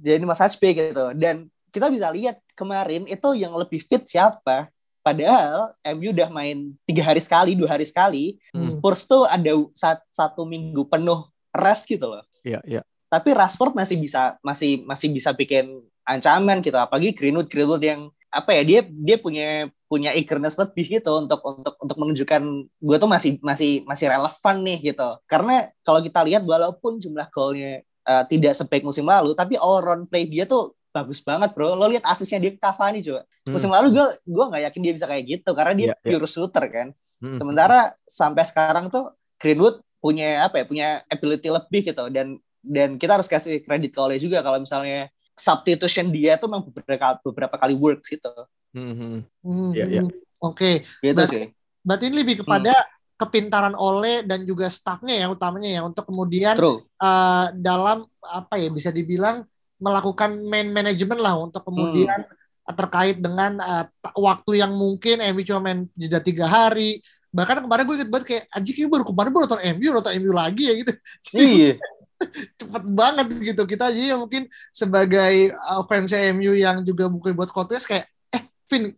jadi 0.00 0.24
massage 0.24 0.56
bay 0.56 0.72
gitu 0.72 1.12
dan 1.12 1.48
kita 1.68 1.88
bisa 1.88 2.08
lihat 2.08 2.38
kemarin 2.54 3.04
itu 3.04 3.28
yang 3.34 3.52
lebih 3.52 3.80
fit 3.80 4.04
siapa 4.04 4.68
padahal 5.00 5.72
MU 5.96 6.12
udah 6.12 6.28
main 6.28 6.72
tiga 6.84 7.04
hari 7.04 7.20
sekali 7.20 7.52
dua 7.52 7.76
hari 7.76 7.84
sekali 7.84 8.36
Hmm. 8.54 8.62
Spurs 8.62 9.04
tuh 9.04 9.26
ada 9.26 9.50
sat- 9.74 10.06
satu 10.08 10.46
minggu 10.46 10.86
penuh 10.86 11.26
rest 11.50 11.84
gitu 11.84 12.06
loh 12.06 12.22
Iya 12.40 12.60
iya. 12.64 12.82
Tapi 13.14 13.30
Rashford 13.30 13.72
masih 13.72 13.96
bisa 13.96 14.34
masih 14.42 14.82
masih 14.82 15.08
bisa 15.14 15.30
bikin 15.30 15.70
ancaman 16.02 16.58
gitu 16.60 16.74
apalagi 16.74 17.14
Greenwood 17.14 17.46
Greenwood 17.46 17.80
yang 17.80 18.00
apa 18.28 18.50
ya 18.50 18.62
dia 18.66 18.80
dia 18.82 19.16
punya 19.16 19.70
punya 19.86 20.10
eagerness 20.10 20.58
lebih 20.58 20.98
gitu 20.98 21.22
untuk 21.22 21.38
untuk 21.46 21.78
untuk 21.78 21.96
menunjukkan 22.02 22.42
gue 22.66 22.96
tuh 22.98 23.06
masih 23.06 23.38
masih 23.38 23.86
masih 23.86 24.10
relevan 24.10 24.56
nih 24.66 24.90
gitu 24.90 25.08
karena 25.30 25.70
kalau 25.86 26.02
kita 26.02 26.20
lihat 26.26 26.42
walaupun 26.42 26.98
jumlah 26.98 27.30
golnya 27.30 27.78
uh, 28.02 28.26
tidak 28.26 28.58
sebaik 28.58 28.82
musim 28.82 29.06
lalu 29.06 29.38
tapi 29.38 29.54
all 29.54 29.78
round 29.78 30.10
play 30.10 30.26
dia 30.26 30.50
tuh 30.50 30.74
bagus 30.90 31.22
banget 31.22 31.54
bro 31.54 31.78
lo 31.78 31.86
lihat 31.86 32.02
asisnya 32.06 32.42
dia 32.42 32.52
ke 32.54 32.60
Cavani 32.60 33.02
coba 33.02 33.22
Hmm. 33.44 33.52
musim 33.60 33.68
lalu 33.68 33.92
gue 33.92 34.06
gue 34.24 34.44
nggak 34.50 34.62
yakin 34.72 34.80
dia 34.82 34.92
bisa 34.96 35.04
kayak 35.06 35.24
gitu 35.28 35.50
karena 35.52 35.72
dia 35.76 35.86
Iya, 35.86 35.94
iya. 35.94 36.10
pure 36.16 36.26
shooter 36.26 36.64
kan 36.68 36.88
Hmm. 37.22 37.38
Sementara 37.40 37.94
sampai 38.04 38.44
sekarang 38.44 38.92
tuh 38.92 39.14
Greenwood 39.40 39.80
punya 39.96 40.44
apa 40.44 40.60
ya 40.60 40.64
punya 40.68 40.88
ability 41.08 41.48
lebih 41.48 41.80
gitu 41.88 42.04
dan 42.12 42.36
dan 42.64 42.96
kita 42.96 43.20
harus 43.20 43.28
kasih 43.28 43.60
kredit 43.60 43.92
ke 43.92 44.00
Ole 44.00 44.16
juga 44.16 44.40
kalau 44.40 44.56
misalnya 44.58 45.06
substitution 45.34 46.08
dia 46.08 46.34
tuh 46.34 46.48
memang 46.48 46.66
beberapa 46.66 47.20
beberapa 47.22 47.56
kali 47.56 47.74
works 47.74 48.08
gitu. 48.08 48.32
Hmm, 48.72 48.94
hmm. 48.94 49.18
Hmm, 49.44 49.70
Iya, 49.70 49.84
iya. 49.86 50.02
hmm. 50.02 50.12
Oke, 50.40 50.82
Gitu 50.98 51.14
Berarti- 51.14 51.40
sih. 51.40 51.48
berarti 51.80 52.04
ini 52.08 52.16
lebih 52.20 52.36
kepada 52.42 52.72
kepintaran 53.14 53.72
Ole 53.74 54.24
dan 54.24 54.42
juga 54.42 54.66
staffnya 54.66 55.14
ya 55.14 55.26
utamanya 55.28 55.70
ya 55.70 55.80
untuk 55.80 56.04
kemudian 56.04 56.56
True. 56.56 56.82
eh, 56.98 57.46
dalam 57.54 58.02
apa 58.20 58.56
ya 58.56 58.68
bisa 58.68 58.88
dibilang 58.88 59.44
melakukan 59.76 60.34
man 60.44 60.68
management 60.70 61.20
lah 61.20 61.36
untuk 61.36 61.62
kemudian 61.62 62.24
terkait 62.66 63.20
dengan 63.20 63.60
ta- 64.00 64.16
waktu 64.16 64.58
yang 64.58 64.72
mungkin 64.72 65.20
MU 65.20 65.44
cuma 65.44 65.60
main 65.62 65.84
jeda 65.92 66.16
tiga 66.18 66.48
hari 66.48 66.98
bahkan 67.28 67.60
kemarin 67.60 67.84
gue 67.84 67.96
inget 67.98 68.08
banget 68.08 68.26
kayak 68.26 68.44
anjing 68.48 68.76
ini 68.78 68.88
baru 68.88 69.04
kemarin 69.04 69.30
baru 69.30 69.42
nonton 69.44 69.62
MU 69.74 69.88
nonton 69.92 70.12
MU 70.16 70.32
lagi 70.32 70.62
ya 70.70 70.74
gitu 70.80 70.92
Iya. 71.34 71.72
cepet 72.60 72.84
banget 72.90 73.26
gitu. 73.42 73.62
Kita 73.64 73.90
jadi 73.90 74.14
mungkin 74.18 74.46
sebagai 74.70 75.54
uh, 75.54 75.82
fans 75.86 76.12
MU 76.34 76.52
yang 76.54 76.82
juga 76.82 77.10
mungkin 77.10 77.34
buat 77.34 77.50
kontes 77.50 77.84
kayak 77.84 78.06
eh 78.30 78.42
Vin 78.70 78.92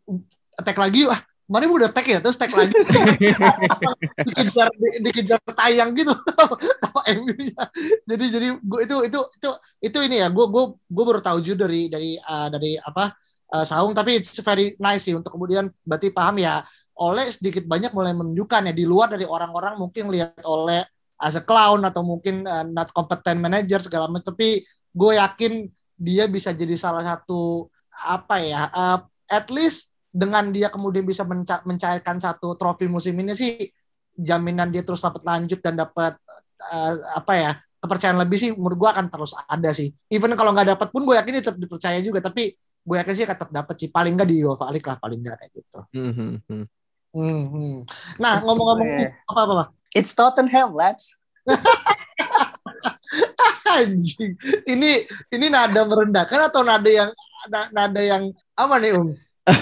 attack 0.57 0.79
lagi 0.79 1.07
yuk. 1.07 1.13
Ah 1.13 1.23
kemarin 1.47 1.71
udah 1.71 1.91
tag 1.95 2.07
ya 2.11 2.19
terus 2.19 2.35
tag 2.35 2.51
lagi. 2.51 2.75
Dikejar 4.27 4.69
di- 4.75 4.99
dikejar 5.07 5.39
tayang 5.55 5.95
gitu. 5.95 6.11
Apa 6.87 7.01
MU 7.15 7.31
nya 7.39 7.71
jadi 8.03 8.25
jadi 8.27 8.49
gue 8.59 8.81
itu 8.83 8.97
itu 9.07 9.21
itu 9.23 9.51
itu 9.79 9.99
ini 10.03 10.17
ya. 10.27 10.29
Gue 10.35 10.51
gue 10.51 10.65
gue 10.75 11.05
baru 11.07 11.23
tahu 11.23 11.39
juga 11.41 11.71
dari 11.71 11.87
dari 11.87 12.19
uh, 12.19 12.51
dari 12.51 12.75
apa 12.83 13.15
uh, 13.55 13.65
Saung. 13.65 13.95
Tapi 13.95 14.19
it's 14.19 14.35
very 14.43 14.75
nice 14.83 15.07
sih 15.07 15.15
untuk 15.15 15.39
kemudian 15.39 15.71
berarti 15.87 16.11
paham 16.11 16.43
ya 16.43 16.67
oleh 16.97 17.29
sedikit 17.31 17.63
banyak 17.69 17.93
mulai 17.93 18.17
menunjukkan 18.17 18.73
ya 18.73 18.75
di 18.75 18.85
luar 18.89 19.13
dari 19.13 19.29
orang-orang 19.29 19.77
mungkin 19.79 20.09
lihat 20.11 20.41
oleh 20.43 20.83
as 21.21 21.35
a 21.37 21.43
clown 21.45 21.85
atau 21.85 22.05
mungkin 22.05 22.45
uh, 22.45 22.65
not 22.69 22.93
competent 22.93 23.41
manager 23.41 23.81
segala 23.81 24.09
macam. 24.09 24.33
Tapi 24.35 24.65
gue 24.97 25.13
yakin 25.17 25.53
dia 25.97 26.29
bisa 26.29 26.53
jadi 26.53 26.77
salah 26.77 27.05
satu 27.05 27.73
apa 27.97 28.37
ya 28.45 28.69
uh, 28.69 29.01
at 29.33 29.49
least 29.49 29.97
dengan 30.13 30.53
dia 30.53 30.69
kemudian 30.69 31.05
bisa 31.05 31.25
menca- 31.25 31.65
mencairkan 31.65 32.21
satu 32.21 32.57
trofi 32.57 32.89
musim 32.89 33.17
ini 33.17 33.33
sih 33.33 33.69
jaminan 34.17 34.73
dia 34.73 34.81
terus 34.81 35.05
dapat 35.05 35.25
lanjut 35.25 35.61
dan 35.61 35.77
dapat 35.77 36.17
uh, 36.73 36.95
apa 37.17 37.33
ya 37.37 37.51
kepercayaan 37.81 38.19
lebih 38.25 38.39
sih 38.41 38.51
menurut 38.57 38.77
gue 38.81 38.91
akan 38.91 39.07
terus 39.13 39.37
ada 39.37 39.71
sih. 39.77 39.93
Even 40.09 40.33
kalau 40.35 40.57
nggak 40.57 40.77
dapat 40.77 40.89
pun 40.89 41.05
gue 41.05 41.15
yakin 41.17 41.33
dia 41.37 41.45
tetap 41.45 41.61
dipercaya 41.61 42.01
juga 42.01 42.25
tapi 42.25 42.57
gue 42.57 42.97
yakin 42.97 43.13
sih 43.13 43.25
akan 43.29 43.37
tetap 43.37 43.51
dapat 43.53 43.75
sih. 43.77 43.89
Paling 43.93 44.13
nggak 44.17 44.29
di 44.29 44.37
Europa 44.41 44.69
League 44.73 44.89
lah 44.89 44.97
paling 44.97 45.21
nggak 45.21 45.37
kayak 45.37 45.53
gitu. 45.53 45.81
Hmm, 45.93 46.13
hmm, 46.13 46.35
hmm. 46.49 46.65
Hmm, 47.17 47.81
nah 48.21 48.45
ngomong-ngomong 48.45 48.89
eh, 48.93 49.09
apa 49.25 49.41
apa, 49.41 49.53
apa? 49.57 49.65
It's 49.93 50.13
Tottenham, 50.13 50.75
lads. 50.75 51.15
anjing 53.67 54.35
ini 54.65 55.05
ini 55.31 55.47
nada 55.47 55.85
merendahkan 55.85 56.51
atau 56.51 56.63
nada 56.63 56.87
yang 56.89 57.11
na- 57.47 57.71
nada 57.71 58.01
yang 58.03 58.23
apa 58.55 58.75
nih 58.79 58.93
um 58.95 59.15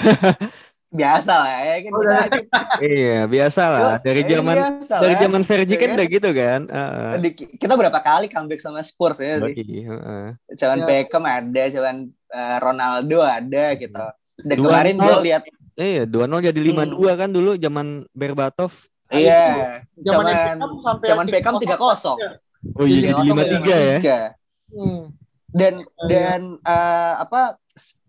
Biasa 0.94 1.34
lah 1.34 1.58
ya 1.58 1.76
kan 1.82 1.90
kita, 1.90 2.18
kita 2.38 2.60
Iya 2.78 3.20
biasa 3.26 3.62
lah 3.66 3.94
dari 3.98 4.22
Eh, 4.22 4.28
zaman 4.30 4.54
biasa 4.54 4.94
dari 5.02 5.14
zaman 5.18 5.42
Fergie 5.42 5.74
Iya 5.74 5.80
kan 5.82 5.88
kan? 5.90 5.96
udah 5.98 6.06
gitu 6.06 6.28
kan. 6.30 6.60
Heeh. 6.70 7.10
Di- 7.18 7.34
kita 7.58 7.74
berapa 7.74 7.98
kali 7.98 8.30
comeback 8.30 8.62
sama 8.62 8.78
Spurs 8.78 9.18
ya 9.18 9.42
sih? 9.42 9.58
Yoi, 9.58 9.90
heeh. 9.90 10.26
Cuman 10.54 10.78
Ya. 10.78 10.86
Beckham 10.86 11.24
ada, 11.26 11.62
cuman 11.66 11.96
eh, 12.30 12.56
Ronaldo 12.62 13.18
ada 13.26 13.64
gitu. 13.74 14.04
Dan 14.38 14.54
Dua 14.54 14.66
kemarin 14.70 14.94
gue 14.94 15.10
nol. 15.10 15.22
lihat 15.26 15.42
Iya, 15.74 16.06
2-0 16.06 16.38
jadi 16.38 16.60
5-2 16.62 17.10
kan 17.18 17.30
dulu 17.34 17.50
zaman 17.58 17.86
Berbatov. 18.14 18.70
Iya, 19.12 19.76
zaman 20.00 20.24
Zaman- 20.24 20.26
Beckham 20.32 20.70
sampai 20.80 21.06
zaman 21.12 21.26
Beckham 21.28 21.54
3-0. 21.60 22.16
Oh 22.80 22.86
iya 22.88 23.12
jadi 23.12 23.12
3-0 23.20 23.36
5-3 23.60 23.76
ya. 23.76 23.98
Hmm. 24.72 25.02
Dan 25.54 25.74
Iya. 25.84 26.08
dan 26.08 26.40
eh, 26.64 27.14
apa 27.20 27.40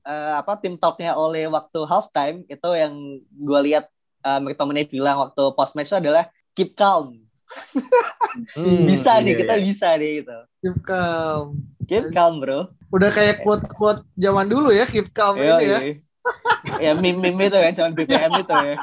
eh, 0.05 0.33
apa 0.39 0.51
tim 0.61 0.79
talknya 0.79 1.13
oleh 1.13 1.45
waktu 1.51 1.79
halftime 1.85 2.47
itu 2.47 2.69
yang 2.73 2.93
gue 3.21 3.59
lihat 3.69 3.85
uh, 4.25 4.39
McTominay 4.41 4.89
bilang 4.89 5.21
waktu 5.21 5.43
post 5.53 5.77
match 5.77 5.93
itu 5.93 6.01
adalah 6.01 6.25
keep 6.57 6.73
calm. 6.73 7.21
Hmm, 8.51 8.83
bisa 8.89 9.15
iya, 9.15 9.23
nih 9.23 9.33
kita 9.39 9.55
iya. 9.55 9.63
bisa 9.63 9.87
nih 9.95 10.11
gitu. 10.19 10.37
Keep 10.59 10.77
calm. 10.83 11.45
Keep 11.87 12.05
calm 12.11 12.43
bro. 12.43 12.67
Udah 12.91 13.07
kayak 13.07 13.39
quote-quote 13.39 14.03
zaman 14.19 14.51
dulu 14.51 14.75
ya, 14.75 14.83
keep 14.83 15.07
calm 15.15 15.39
Iya, 15.39 15.55
ini 15.55 15.63
ya. 15.63 15.79
iya. 15.79 15.93
ya 16.83 16.91
meme 16.99 17.31
meme 17.31 17.47
itu 17.47 17.55
kan 17.55 17.71
cuman 17.71 17.91
BBM 17.95 18.31
itu 18.35 18.51
ya. 18.51 18.75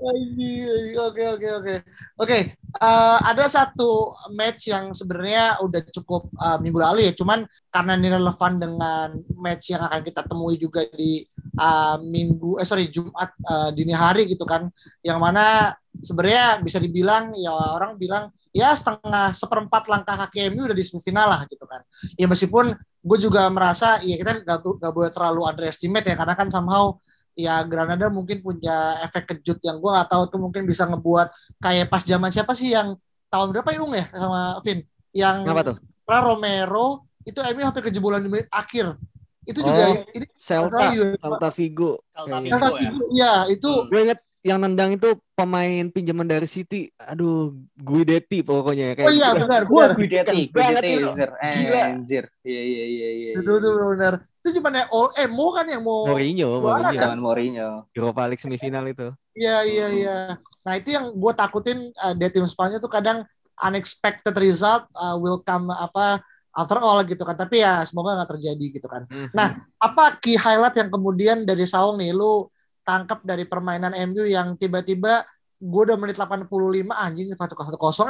Oke 0.00 1.22
oke 1.28 1.48
oke. 1.60 1.74
Oke, 2.16 2.38
eh, 2.56 3.16
ada 3.20 3.44
satu 3.52 4.16
match 4.32 4.72
yang 4.72 4.96
sebenarnya 4.96 5.60
udah 5.60 5.80
cukup 5.92 6.32
eh, 6.40 6.58
minggu 6.64 6.78
lalu 6.80 6.98
ya, 7.10 7.12
cuman 7.12 7.44
karena 7.68 7.92
ini 8.00 8.08
relevan 8.08 8.52
dengan 8.56 9.08
match 9.36 9.76
yang 9.76 9.84
akan 9.84 10.00
kita 10.00 10.24
temui 10.24 10.56
juga 10.56 10.88
di 10.96 11.20
eh, 11.60 11.96
minggu 12.00 12.56
eh 12.60 12.64
sorry 12.64 12.88
Jumat 12.88 13.28
eh, 13.44 13.70
dini 13.76 13.92
hari 13.92 14.24
gitu 14.24 14.48
kan, 14.48 14.72
yang 15.04 15.20
mana 15.20 15.76
sebenarnya 16.00 16.64
bisa 16.64 16.80
dibilang 16.80 17.36
ya 17.36 17.52
orang 17.76 18.00
bilang 18.00 18.32
ya 18.56 18.72
setengah 18.72 19.36
seperempat 19.36 19.84
langkah 19.90 20.16
kaki 20.26 20.48
udah 20.54 20.72
di 20.76 20.84
semifinal 20.86 21.28
lah 21.28 21.40
gitu 21.44 21.68
kan. 21.68 21.84
Ya 22.16 22.24
meskipun 22.24 22.72
gue 23.00 23.18
juga 23.20 23.48
merasa 23.52 24.00
ya 24.00 24.16
kita 24.16 24.44
nggak 24.48 24.58
nggak 24.80 24.92
boleh 24.96 25.10
terlalu 25.12 25.40
underestimate 25.44 26.04
ya 26.08 26.16
karena 26.16 26.34
kan 26.36 26.48
somehow 26.52 26.96
ya 27.34 27.62
Granada 27.64 28.06
mungkin 28.08 28.40
punya 28.40 29.00
efek 29.02 29.34
kejut 29.34 29.58
yang 29.62 29.78
gue 29.78 29.90
nggak 29.90 30.08
tahu 30.08 30.22
tuh 30.28 30.38
mungkin 30.38 30.64
bisa 30.64 30.84
ngebuat 30.84 31.28
kayak 31.58 31.86
pas 31.86 32.02
zaman 32.02 32.28
siapa 32.28 32.52
sih 32.52 32.74
yang 32.74 32.94
tahun 33.26 33.54
berapa 33.54 33.70
ya 33.70 33.80
Ung 33.80 33.94
ya 33.94 34.06
sama 34.12 34.58
Vin 34.60 34.82
yang 35.10 35.42
Kenapa 35.46 35.74
tuh? 35.74 35.76
Pra 36.02 36.20
Romero 36.20 37.06
itu 37.22 37.38
MU 37.38 37.62
hampir 37.62 37.82
kejebolan 37.84 38.20
di 38.20 38.28
menit 38.28 38.48
akhir 38.48 38.98
itu 39.42 39.60
juga 39.60 39.82
Oh. 39.88 40.04
ini 40.12 40.26
Celta. 40.36 40.92
Celta 41.16 41.48
Vigo. 41.50 41.92
Celta 42.12 42.28
Kayaknya. 42.28 42.50
Vigo. 42.60 42.76
Vigo, 42.76 43.00
iya 43.10 43.32
itu 43.48 43.70
Hmm. 43.70 43.88
Gue 43.88 44.00
inget 44.04 44.20
yang 44.40 44.56
nendang 44.56 44.96
itu 44.96 45.08
pemain 45.36 45.84
pinjaman 45.88 46.24
dari 46.24 46.48
City. 46.48 46.88
Aduh, 46.96 47.52
Guidetti 47.76 48.40
pokoknya 48.40 48.96
kayak 48.96 49.08
oh 49.08 49.12
iya 49.12 49.28
gitu. 49.32 49.44
benar 49.44 49.62
benar 49.68 49.90
Guidetti, 49.92 50.40
Guidetti, 50.48 50.92
anjir. 50.96 51.30
Eh, 51.36 51.54
Gila. 51.56 51.80
anjir. 51.92 52.24
Iya, 52.40 52.62
iya, 52.64 52.84
iya, 52.86 53.08
iya. 53.12 53.30
itu 53.36 53.50
itu 53.52 53.68
benar 53.68 54.14
itu 54.40 54.56
cuma 54.56 54.72
ya 54.72 54.88
all 54.88 55.12
eh 55.20 55.28
Mo 55.28 55.52
kan 55.52 55.68
yang 55.68 55.84
mau 55.84 56.08
Mourinho, 56.08 56.64
Mourinho. 56.64 56.96
Zaman 56.96 57.20
Mourinho. 57.20 57.68
Europa 57.92 58.24
League 58.24 58.40
semifinal 58.40 58.88
itu. 58.88 59.12
Iya 59.36 59.56
iya 59.68 59.86
iya. 59.92 60.16
Nah 60.64 60.72
itu 60.80 60.96
yang 60.96 61.12
gue 61.12 61.32
takutin 61.36 61.92
uh, 62.00 62.16
dari 62.16 62.32
tim 62.32 62.48
Spanyol 62.48 62.80
tuh 62.80 62.88
kadang 62.88 63.28
unexpected 63.60 64.32
result 64.40 64.88
uh, 64.96 65.20
will 65.20 65.44
come 65.44 65.68
apa 65.68 66.24
after 66.56 66.80
all 66.80 67.04
gitu 67.04 67.20
kan. 67.20 67.36
Tapi 67.36 67.60
ya 67.60 67.84
semoga 67.84 68.16
nggak 68.16 68.30
terjadi 68.40 68.66
gitu 68.80 68.88
kan. 68.88 69.04
Mhm. 69.12 69.36
Nah, 69.36 69.60
apa 69.76 70.16
key 70.24 70.40
highlight 70.40 70.76
yang 70.80 70.88
kemudian 70.88 71.44
dari 71.44 71.68
Saung 71.68 72.00
nih 72.00 72.16
lu 72.16 72.48
tangkap 72.80 73.20
dari 73.20 73.44
permainan 73.44 73.92
MU 74.08 74.24
yang 74.24 74.56
tiba-tiba 74.56 75.20
gue 75.60 75.82
udah 75.84 76.00
menit 76.00 76.16
85 76.16 76.48
anjing 76.88 77.28
1-0 77.36 77.36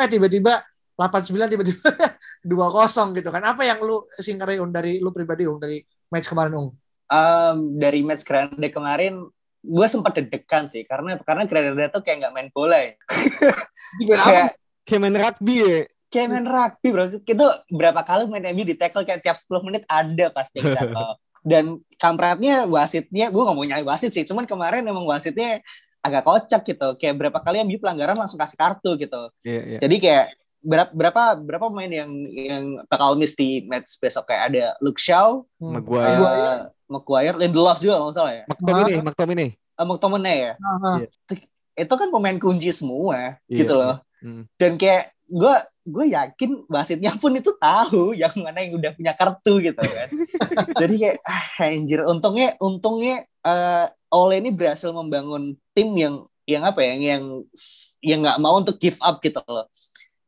eh 0.07 0.09
tiba-tiba 0.09 0.63
89 0.99 1.53
tiba-tiba 1.53 1.91
2-0 2.47 3.17
gitu 3.19 3.29
kan. 3.29 3.43
Apa 3.45 3.63
yang 3.65 3.79
lu 3.81 4.03
singkari 4.17 4.59
Un 4.59 4.71
dari 4.71 4.99
lu 4.99 5.11
pribadi 5.11 5.45
Un 5.45 5.61
dari 5.61 5.81
match 6.09 6.27
kemarin 6.29 6.55
Un? 6.57 6.69
Um, 7.11 7.59
dari 7.77 8.07
match 8.07 8.23
Granada 8.23 8.69
kemarin 8.71 9.27
gue 9.61 9.87
sempat 9.91 10.17
deg-degan 10.17 10.73
sih 10.73 10.89
karena 10.89 11.21
karena 11.21 11.45
Granada 11.45 11.93
tuh 11.93 12.01
kayak 12.01 12.17
nggak 12.25 12.33
main 12.33 12.49
bola 12.49 12.79
ya. 12.81 12.93
kayak 14.09 14.57
Kayak 14.89 15.01
main 15.05 15.17
rugby 15.17 15.57
ya. 15.61 15.81
kayak 16.11 16.27
main 16.27 16.47
rugby 16.49 16.89
bro 16.91 17.05
itu 17.07 17.47
berapa 17.71 18.01
kali 18.03 18.27
main 18.27 18.43
MU 18.51 18.67
di 18.67 18.75
tackle 18.75 19.07
kayak 19.07 19.23
tiap 19.23 19.39
10 19.39 19.63
menit 19.63 19.83
ada 19.87 20.27
pasti 20.35 20.59
yang 20.59 20.73
jatuh 20.79 21.15
dan 21.47 21.65
kampretnya 21.95 22.67
wasitnya 22.67 23.31
gue 23.31 23.43
nggak 23.43 23.55
mau 23.55 23.63
nyari 23.63 23.85
wasit 23.87 24.11
sih 24.11 24.27
cuman 24.27 24.49
kemarin 24.49 24.83
emang 24.83 25.07
wasitnya 25.07 25.63
agak 26.01 26.25
kocak 26.25 26.65
gitu. 26.65 26.97
Kayak 26.97 27.15
berapa 27.21 27.39
kali 27.45 27.61
MU 27.61 27.77
pelanggaran 27.77 28.17
langsung 28.17 28.41
kasih 28.41 28.57
kartu 28.57 28.97
gitu. 28.97 29.29
Iya, 29.45 29.61
iya. 29.77 29.79
Jadi 29.85 29.97
kayak 30.01 30.27
berapa 30.61 30.93
berapa 30.93 31.23
berapa 31.41 31.65
pemain 31.73 31.89
yang 31.89 32.11
yang 32.29 32.65
bakal 32.87 33.17
miss 33.17 33.33
di 33.33 33.65
match 33.65 33.97
besok 33.97 34.29
kayak 34.29 34.53
ada 34.53 34.65
Luke 34.85 35.01
Shaw, 35.01 35.45
Hmm. 35.57 35.81
Maguire, 35.81 36.21
uh, 36.21 36.61
Maguire, 36.89 37.37
Lindelof 37.41 37.81
juga 37.81 38.01
nggak 38.01 38.15
salah 38.17 38.33
ya. 38.33 38.45
McTominay, 38.49 38.97
McTominay. 39.01 39.49
Uh, 39.77 39.87
McTominay 39.89 40.37
ya. 40.37 40.53
Iya. 41.01 41.09
Itu 41.81 41.95
kan 41.97 42.09
pemain 42.13 42.37
kunci 42.37 42.69
semua 42.77 43.41
Iya, 43.49 43.65
gitu 43.65 43.75
loh. 43.77 43.97
Hmm. 44.21 44.45
Dan 44.61 44.77
kayak 44.77 45.17
gue 45.31 45.55
gue 45.91 46.07
yakin 46.13 46.51
wasitnya 46.69 47.15
pun 47.17 47.33
itu 47.33 47.55
tahu 47.57 48.13
yang 48.13 48.35
mana 48.43 48.61
yang 48.61 48.77
udah 48.77 48.93
punya 48.93 49.13
kartu 49.17 49.65
gitu 49.65 49.81
kan. 49.81 50.09
Jadi 50.81 50.95
kayak 51.01 51.17
ah, 51.25 51.45
anjir 51.65 52.05
untungnya 52.05 52.59
untungnya 52.61 53.25
eh, 53.25 53.87
Ole 54.11 54.43
ini 54.43 54.51
berhasil 54.51 54.91
membangun 54.91 55.55
tim 55.73 55.95
yang 55.95 56.27
yang 56.45 56.67
apa 56.67 56.83
ya 56.83 56.95
yang 56.99 57.47
yang 58.03 58.21
nggak 58.27 58.43
mau 58.43 58.59
untuk 58.59 58.77
give 58.83 58.99
up 59.01 59.23
gitu 59.23 59.39
loh. 59.47 59.71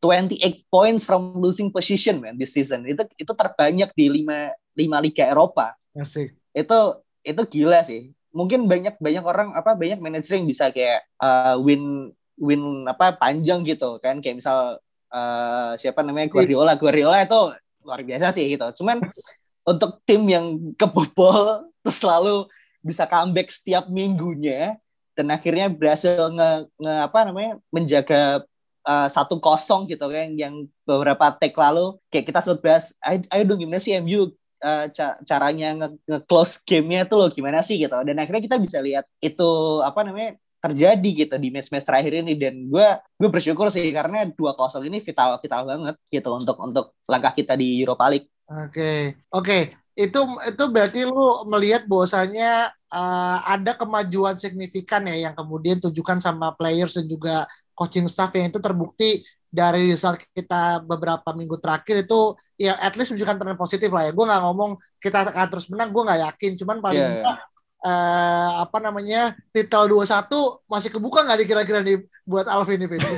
28 0.03 0.67
points 0.67 1.07
from 1.07 1.39
losing 1.39 1.71
position 1.71 2.19
man 2.19 2.35
this 2.35 2.59
season. 2.59 2.83
Itu 2.83 3.07
itu 3.15 3.33
terbanyak 3.33 3.95
di 3.95 4.27
5 4.27 4.51
5 4.75 5.05
liga 5.07 5.25
Eropa. 5.31 5.79
Asik. 5.95 6.35
Itu 6.51 7.07
itu 7.23 7.43
gila 7.47 7.87
sih. 7.87 8.11
Mungkin 8.35 8.67
banyak 8.67 8.99
banyak 8.99 9.23
orang 9.23 9.55
apa 9.55 9.79
banyak 9.79 10.03
manajer 10.03 10.43
yang 10.43 10.51
bisa 10.51 10.75
kayak 10.75 11.07
uh, 11.23 11.55
win 11.63 12.11
win 12.35 12.91
apa 12.91 13.15
panjang 13.15 13.63
gitu 13.63 14.03
kan 14.03 14.19
kayak 14.19 14.43
misal 14.43 14.83
uh, 15.15 15.73
siapa 15.79 16.03
namanya 16.03 16.27
Guardiola 16.27 16.75
Guardiola 16.75 17.23
itu 17.23 17.41
luar 17.87 18.03
biasa 18.03 18.35
sih 18.35 18.51
gitu. 18.51 18.83
Cuman 18.83 18.99
untuk 19.71 20.03
tim 20.03 20.27
yang 20.27 20.75
kebobol 20.75 21.71
terus 21.87 22.03
selalu 22.03 22.51
bisa 22.83 23.07
comeback 23.07 23.55
setiap 23.55 23.87
minggunya 23.87 24.75
dan 25.15 25.31
akhirnya 25.31 25.71
berhasil 25.71 26.19
nge, 26.35 26.51
nge 26.83 26.95
apa 27.07 27.19
namanya 27.31 27.53
menjaga 27.71 28.43
uh, 28.87 29.09
satu 29.09 29.39
kosong 29.39 29.87
gitu 29.91 30.07
kan 30.11 30.35
yang 30.39 30.67
beberapa 30.87 31.35
take 31.39 31.57
lalu 31.57 31.99
kayak 32.11 32.29
kita 32.31 32.41
sempat 32.43 32.61
bahas 32.63 32.85
ayo, 33.07 33.43
dong 33.47 33.61
gimana 33.63 33.81
sih 33.83 33.97
MU 33.99 34.31
uh, 34.63 34.87
ca- 34.91 35.19
caranya 35.27 35.75
nge- 35.79 36.01
nge-close 36.07 36.63
game-nya 36.63 37.07
tuh 37.07 37.19
loh 37.23 37.29
gimana 37.31 37.61
sih 37.61 37.79
gitu 37.79 37.95
dan 37.95 38.17
akhirnya 38.19 38.43
kita 38.43 38.57
bisa 38.63 38.79
lihat 38.83 39.05
itu 39.23 39.51
apa 39.83 40.01
namanya 40.07 40.39
terjadi 40.63 41.27
gitu 41.27 41.35
di 41.43 41.51
match-match 41.51 41.87
terakhir 41.91 42.23
ini 42.23 42.39
dan 42.39 42.55
gue 42.71 42.89
gue 43.19 43.29
bersyukur 43.29 43.67
sih 43.75 43.91
karena 43.91 44.31
dua 44.31 44.55
kosong 44.55 44.87
ini 44.87 45.03
vital 45.03 45.43
vital 45.43 45.67
banget 45.67 45.99
gitu 46.07 46.31
untuk 46.31 46.57
untuk 46.63 46.95
langkah 47.11 47.35
kita 47.35 47.59
di 47.59 47.83
Europa 47.83 48.07
League. 48.07 48.31
Oke, 48.47 49.19
oke. 49.35 49.59
Itu 49.99 50.25
itu 50.47 50.65
berarti 50.71 51.05
lu 51.05 51.45
melihat 51.51 51.85
bahwasanya 51.91 52.71
uh, 52.95 53.39
ada 53.43 53.75
kemajuan 53.75 54.39
signifikan 54.39 55.03
ya 55.09 55.29
yang 55.29 55.35
kemudian 55.35 55.83
tunjukkan 55.83 56.23
sama 56.23 56.55
players 56.55 56.95
dan 56.95 57.11
juga 57.11 57.51
coaching 57.73 58.07
staff 58.07 58.31
yang 58.33 58.49
itu 58.49 58.59
terbukti 58.59 59.21
dari 59.53 59.89
result 59.89 60.17
kita 60.33 60.81
beberapa 60.83 61.29
minggu 61.33 61.61
terakhir 61.61 62.05
itu 62.05 62.33
ya 62.57 62.73
at 62.79 62.97
least 62.97 63.13
menunjukkan 63.13 63.37
tren 63.37 63.57
positif 63.57 63.89
lah 63.89 64.09
ya. 64.09 64.13
Gue 64.13 64.25
nggak 64.25 64.43
ngomong 64.43 64.71
kita 64.97 65.29
akan 65.29 65.47
terus 65.49 65.69
menang, 65.69 65.93
gue 65.93 66.03
nggak 66.03 66.21
yakin. 66.31 66.53
Cuman 66.57 66.77
paling 66.81 67.01
Iya. 67.01 67.13
enggak 67.21 67.39
eh, 67.83 68.51
apa 68.63 68.79
namanya 68.79 69.21
titel 69.51 69.91
21 69.91 70.31
masih 70.65 70.87
kebuka 70.89 71.27
nggak 71.27 71.39
dikira-kira 71.43 71.83
nih 71.83 71.99
buat 72.23 72.47
Alvin 72.47 72.79
ini 72.79 72.87
Vin? 72.87 73.03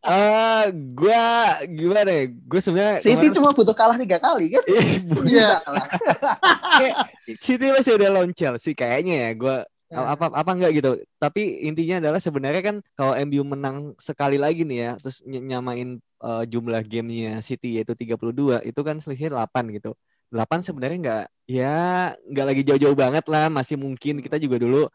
Eh, 0.00 0.64
gua 0.96 1.22
gimana 1.66 2.10
ya? 2.10 2.24
Gue 2.26 2.58
sebenarnya 2.58 2.98
City 2.98 3.14
kemarin- 3.30 3.34
cuma 3.36 3.48
butuh 3.54 3.76
kalah 3.76 3.94
tiga 3.94 4.18
kali 4.18 4.50
kan? 4.50 4.64
Iya. 5.22 5.60
Kayak 6.80 6.94
City 7.38 7.66
masih 7.70 7.92
udah 7.94 8.08
lawan 8.10 8.32
Chelsea 8.34 8.74
kayaknya 8.74 9.28
ya. 9.28 9.30
Gue 9.36 9.56
Apa 9.90 10.30
apa 10.30 10.50
enggak 10.54 10.70
gitu. 10.78 10.90
Tapi 11.18 11.66
intinya 11.66 11.98
adalah 11.98 12.20
sebenarnya 12.22 12.62
kan 12.62 12.76
kalau 12.94 13.12
MU 13.18 13.42
menang 13.42 13.76
sekali 13.98 14.38
lagi 14.38 14.62
nih 14.62 14.78
ya, 14.86 14.90
terus 15.02 15.18
ny- 15.26 15.42
nyamain 15.50 15.98
eh, 16.22 16.42
jumlah 16.52 16.82
gamenya 16.86 17.42
City 17.42 17.66
yaitu 17.82 17.92
32, 17.98 18.62
itu 18.62 18.80
kan 18.86 18.96
selisihnya 19.02 19.34
8 19.34 19.64
gitu. 19.74 19.90
8 20.30 20.62
sebenarnya 20.62 20.98
nggak 21.02 21.22
ya 21.50 21.66
nggak 22.30 22.46
lagi 22.48 22.62
jauh-jauh 22.68 22.94
banget 22.94 23.24
lah, 23.26 23.50
masih 23.50 23.74
mungkin 23.74 24.22
kita 24.22 24.38
juga 24.38 24.56
dulu 24.62 24.86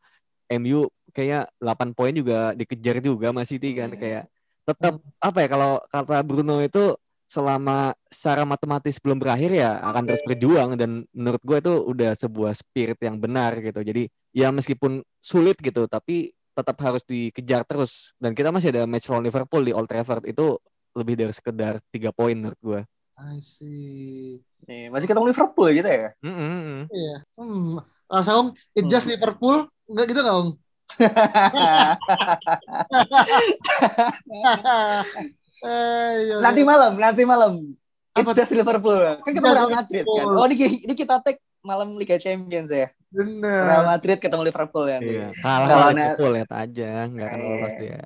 MU 0.48 0.88
kayak 1.16 1.52
8 1.60 1.90
poin 1.98 2.14
juga 2.16 2.56
dikejar 2.60 3.04
juga 3.04 3.32
sama 3.36 3.44
City 3.48 3.68
kan 3.80 3.90
Hmm. 3.92 4.00
kayak 4.00 4.24
tetap 4.68 4.94
apa 5.22 5.38
ya 5.44 5.48
kalau 5.54 5.72
kata 5.94 6.16
Bruno 6.28 6.54
itu 6.64 6.80
selama 7.26 7.94
secara 8.10 8.46
matematis 8.46 8.96
belum 9.02 9.18
berakhir 9.22 9.52
ya 9.54 9.82
akan 9.82 10.04
terus 10.08 10.24
berjuang 10.30 10.70
dan 10.80 11.04
menurut 11.12 11.42
gue 11.42 11.58
itu 11.62 11.74
udah 11.92 12.12
sebuah 12.16 12.54
spirit 12.54 12.98
yang 13.02 13.18
benar 13.18 13.52
gitu 13.66 13.82
jadi 13.82 14.08
ya 14.36 14.52
meskipun 14.52 15.00
sulit 15.24 15.56
gitu 15.64 15.88
tapi 15.88 16.36
tetap 16.52 16.76
harus 16.84 17.00
dikejar 17.08 17.64
terus 17.64 18.12
dan 18.20 18.36
kita 18.36 18.52
masih 18.52 18.76
ada 18.76 18.84
match 18.84 19.08
lawan 19.08 19.24
Liverpool 19.24 19.64
di 19.64 19.72
Old 19.72 19.88
Trafford 19.88 20.28
itu 20.28 20.60
lebih 20.96 21.16
dari 21.16 21.32
sekedar 21.32 21.80
tiga 21.88 22.12
poin 22.12 22.36
menurut 22.36 22.60
gue 22.60 22.84
I 23.16 23.40
see. 23.40 24.44
Nih, 24.68 24.92
masih 24.92 25.08
ketemu 25.08 25.32
Liverpool 25.32 25.72
gitu 25.72 25.88
ya. 25.88 26.12
Mm-mm. 26.20 26.84
Iya. 26.92 27.24
Hmm. 27.40 27.80
Langsung 28.12 28.52
it 28.76 28.92
just 28.92 29.08
Liverpool 29.08 29.72
enggak 29.88 30.12
gitu 30.12 30.20
nggak 30.20 30.36
Om? 30.36 30.60
Nanti 36.44 36.62
malam, 36.68 37.00
nanti 37.00 37.24
malam. 37.24 37.72
Apa 38.16 38.32
It's 38.32 38.40
just 38.44 38.52
Liverpool. 38.56 38.96
Kan 38.96 39.32
Just 39.32 39.44
Real 39.44 39.70
Madrid 39.72 40.06
kan. 40.08 40.26
Oh, 40.28 40.48
ini, 40.48 40.56
ini 40.88 40.94
kita 40.96 41.20
take 41.24 41.40
malam 41.66 41.98
Liga 41.98 42.16
Champions 42.16 42.70
ya. 42.70 42.88
bener. 43.10 43.64
Real 43.64 43.86
Madrid 43.86 44.20
ketemu 44.20 44.44
Liverpool 44.44 44.86
ya. 44.86 45.00
Iya, 45.00 45.28
kalah 45.36 45.66
Kalau 45.66 45.82
lawan 45.82 45.94
na- 45.94 46.00
Liverpool 46.06 46.32
lihat 46.36 46.52
aja 46.52 46.90
nggak 47.08 47.26
akan 47.26 47.40
Iya. 47.40 47.48
lolos 47.50 47.74
dia 47.76 48.00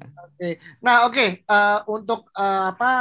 Nah 0.80 0.96
oke 1.04 1.26
eh, 1.42 1.80
untuk 1.88 2.30
eh, 2.32 2.64
apa 2.70 2.92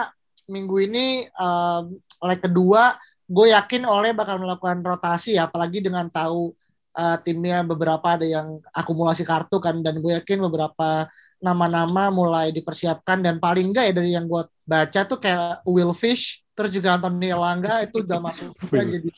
minggu 0.47 0.77
ini 0.83 1.07
eh, 1.25 1.81
leg 2.25 2.41
kedua 2.41 2.97
gue 3.25 3.53
yakin 3.53 3.85
oleh 3.85 4.11
bakal 4.11 4.41
melakukan 4.41 4.81
rotasi 4.81 5.37
ya 5.37 5.47
apalagi 5.47 5.79
dengan 5.79 6.09
tahu 6.09 6.57
eh, 6.95 7.17
timnya 7.21 7.61
beberapa 7.63 8.17
ada 8.17 8.25
yang 8.25 8.57
akumulasi 8.73 9.23
kartu 9.23 9.61
kan 9.61 9.79
dan 9.79 10.01
gue 10.01 10.17
yakin 10.17 10.41
beberapa 10.43 11.05
nama-nama 11.39 12.09
mulai 12.09 12.51
dipersiapkan 12.51 13.21
dan 13.21 13.37
paling 13.37 13.69
enggak 13.69 13.85
ya 13.85 13.95
dari 13.95 14.11
yang 14.11 14.25
gue 14.25 14.43
baca 14.65 15.01
tuh 15.05 15.21
kayak 15.21 15.61
Will 15.63 15.93
Fish 15.93 16.41
terus 16.51 16.73
juga 16.73 16.97
Anthony 16.97 17.31
Elanga 17.31 17.85
itu 17.85 18.01
udah 18.01 18.19
masuk 18.19 18.57
jadi 18.65 19.13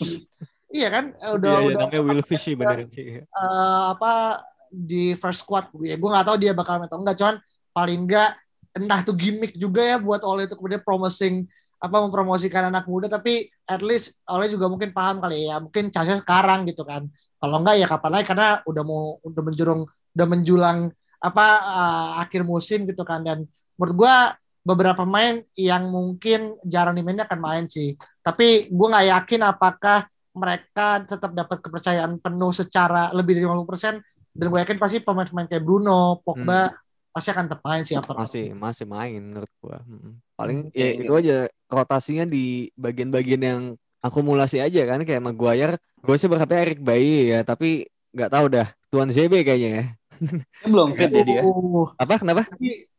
iya 0.77 0.89
kan? 0.95 1.05
Eh, 1.23 1.33
udah 1.39 1.51
Iya, 1.51 1.59
iya, 1.65 1.75
udah 1.75 1.79
namanya 1.81 2.03
Will 2.07 2.23
Fish 2.29 2.43
sih 2.47 2.55
bener 2.61 2.79
sih. 2.95 3.07
eh, 3.21 3.83
apa 3.95 4.43
di 4.71 5.15
first 5.19 5.43
squad. 5.47 5.71
Gue 5.75 5.95
gue 5.99 6.09
nggak 6.11 6.27
tahu 6.27 6.37
dia 6.43 6.53
bakal 6.55 6.79
main 6.79 6.87
atau 6.91 7.01
enggak 7.03 7.17
cuman 7.19 7.37
paling 7.75 7.99
enggak 8.07 8.29
entah 8.77 9.01
itu 9.03 9.13
gimmick 9.19 9.53
juga 9.59 9.83
ya 9.83 9.97
buat 9.99 10.23
Oleh 10.23 10.47
itu 10.47 10.55
kemudian 10.59 10.83
promising 10.87 11.47
apa 11.81 11.97
mempromosikan 12.05 12.69
anak 12.71 12.85
muda 12.87 13.09
tapi 13.09 13.49
at 13.67 13.81
least 13.81 14.21
Oleh 14.29 14.53
juga 14.53 14.69
mungkin 14.69 14.93
paham 14.93 15.17
kali 15.25 15.49
ya 15.49 15.59
mungkin 15.65 15.91
chance 15.95 16.23
sekarang 16.23 16.67
gitu 16.71 16.83
kan. 16.87 17.07
Kalau 17.41 17.57
enggak 17.63 17.77
ya 17.83 17.87
kapan 17.91 18.11
lagi 18.21 18.27
karena 18.31 18.49
udah 18.69 18.83
mau 18.87 19.03
udah 19.27 19.43
menjurung 19.43 19.81
udah 20.15 20.27
menjulang 20.29 20.79
apa 21.21 21.47
eh, 21.61 22.11
akhir 22.23 22.43
musim 22.47 22.87
gitu 22.87 23.03
kan. 23.07 23.23
Dan 23.27 23.47
menurut 23.79 23.95
gua 23.99 24.17
beberapa 24.61 25.03
pemain 25.09 25.41
yang 25.57 25.89
mungkin 25.89 26.55
jarang 26.69 26.95
dimainnya 26.95 27.25
akan 27.27 27.41
main 27.41 27.65
sih. 27.67 27.97
Tapi 28.21 28.69
gue 28.69 28.87
nggak 28.93 29.07
yakin 29.09 29.41
apakah 29.49 30.05
mereka 30.31 31.03
tetap 31.03 31.35
dapat 31.35 31.59
kepercayaan 31.59 32.23
penuh 32.23 32.53
secara 32.55 33.11
lebih 33.11 33.38
dari 33.38 33.47
50% 33.47 33.99
dan 34.31 34.47
gue 34.47 34.61
yakin 34.62 34.79
pasti 34.79 35.03
pemain-pemain 35.03 35.51
kayak 35.51 35.64
Bruno, 35.66 36.23
Pogba 36.23 36.71
pasti 37.11 37.29
akan 37.35 37.45
tetap 37.51 37.61
main 37.66 37.83
sih 37.83 37.99
after 37.99 38.14
masih 38.14 38.55
masih 38.55 38.87
main 38.87 39.19
menurut 39.19 39.51
gua 39.59 39.83
Mm. 39.83 40.23
paling 40.38 40.59
Hmm, 40.71 40.79
ya 40.79 40.88
itu 40.95 41.11
aja 41.12 41.37
rotasinya 41.66 42.23
di 42.23 42.71
bagian-bagian 42.79 43.43
yang 43.43 43.61
akumulasi 43.99 44.62
aja 44.62 44.87
kan 44.87 45.03
kayak 45.03 45.19
Maguire 45.19 45.75
gue 46.01 46.14
sih 46.16 46.31
berharapnya 46.31 46.62
Eric 46.62 46.81
Bayi 46.81 47.35
ya 47.35 47.43
tapi 47.43 47.90
nggak 48.14 48.31
tahu 48.31 48.47
dah 48.55 48.71
Tuan 48.95 49.11
ZB 49.11 49.43
kayaknya 49.43 49.71
ya 49.75 49.85
Kayak 50.21 50.71
belum 50.71 50.88
fit 50.95 51.11
ya 51.11 51.23
dia. 51.25 51.40
Uh, 51.43 51.88
apa 51.97 52.14
kenapa 52.21 52.45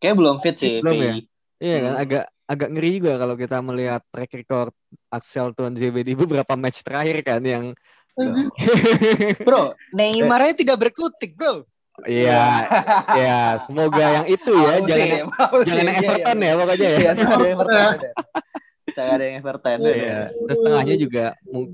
Kayak 0.02 0.16
belum 0.18 0.36
fit 0.42 0.56
sih. 0.58 0.82
Belum 0.82 0.98
ya? 1.00 1.14
Iya 1.62 1.78
kan 1.86 1.94
Hmm. 1.94 2.04
agak 2.04 2.24
agak 2.52 2.70
ngeri 2.76 3.00
juga 3.00 3.16
kalau 3.16 3.36
kita 3.40 3.58
melihat 3.64 4.02
track 4.12 4.32
record 4.36 4.74
Axel 5.08 5.56
Tuan 5.56 5.72
ZB 5.72 6.04
di 6.04 6.14
beberapa 6.20 6.60
match 6.60 6.84
terakhir 6.84 7.24
kan 7.24 7.40
yang 7.40 7.66
Bro, 9.48 9.72
Neymar 9.96 10.52
tidak 10.52 10.78
berkutik, 10.84 11.32
bro. 11.32 11.64
Iya, 12.04 12.68
ya 13.24 13.40
semoga 13.62 14.04
yang 14.22 14.28
itu 14.28 14.52
ya, 14.52 14.72
Mau 14.80 14.84
jangan 14.84 15.08
sih, 15.08 15.12
jangan 15.12 15.16
yang 15.16 15.30
Iya, 15.32 15.80
iya, 15.80 16.00
Everton 16.02 16.38
iya. 16.38 16.48
ya 16.48 16.54
pokoknya 16.60 16.88
ya. 16.88 16.98
Iya, 16.98 17.12
jangan 17.16 17.36
ada 17.36 17.46
yang 17.48 17.56
Everton. 17.56 18.00
Jangan 18.92 19.14
ada 19.16 19.24
yang 19.24 19.38
Everton. 19.40 19.78
Iya. 19.88 20.20
Terus 20.36 20.60
tengahnya 20.60 20.96
juga 21.00 21.26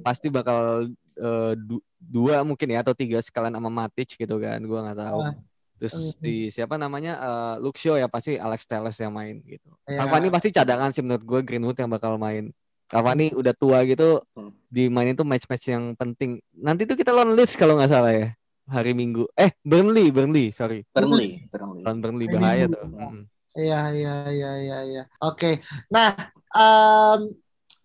pasti 0.05 0.27
bakal 0.29 0.59
du- 1.57 1.85
dua 1.97 2.45
mungkin 2.45 2.67
ya 2.69 2.85
atau 2.85 2.93
tiga 2.93 3.17
sekalian 3.25 3.57
sama 3.57 3.69
Matic 3.73 4.13
gitu 4.13 4.35
kan, 4.37 4.61
gua 4.61 4.79
nggak 4.85 4.99
tahu. 5.01 5.19
Terus 5.77 5.93
Mhm. 5.93 6.19
di 6.19 6.35
siapa 6.49 6.75
namanya 6.75 7.13
eh, 7.17 7.55
Luxio 7.61 7.95
ya 7.95 8.09
pasti 8.09 8.35
Alex 8.35 8.65
Telles 8.65 8.97
yang 8.97 9.13
main 9.13 9.37
gitu. 9.41 9.69
Iya. 9.85 10.03
Cavani 10.03 10.27
pasti 10.27 10.49
cadangan 10.49 10.89
sih 10.89 11.01
menurut 11.01 11.23
gue 11.23 11.39
Greenwood 11.45 11.77
yang 11.77 11.89
bakal 11.89 12.17
main. 12.17 12.49
Cavani 12.87 13.29
udah 13.31 13.51
tua 13.51 13.83
gitu 13.83 14.23
Hmm. 14.33 14.51
dimainin 14.67 15.13
tuh 15.13 15.27
match-match 15.27 15.69
yang 15.69 15.91
penting. 15.93 16.39
Nanti 16.55 16.87
tuh 16.87 16.95
kita 16.95 17.11
lawan 17.11 17.35
Leeds 17.35 17.53
kalau 17.55 17.77
nggak 17.77 17.91
salah 17.91 18.13
ya. 18.13 18.29
hari 18.67 18.91
Minggu. 18.91 19.31
Eh, 19.31 19.55
Burnley, 19.63 20.11
Burnley, 20.11 20.51
sorry. 20.51 20.83
Burnley, 20.91 21.47
Burnley. 21.47 21.87
Lawan 21.87 22.03
Burnley 22.03 22.27
bahaya 22.27 22.67
tuh. 22.67 22.83
Mm. 22.83 23.23
Iya, 23.55 23.79
iya, 23.95 24.13
iya, 24.27 24.51
iya, 24.59 24.77
iya. 24.83 25.03
Oke. 25.23 25.63
Nah, 25.87 26.11
em, 26.51 27.31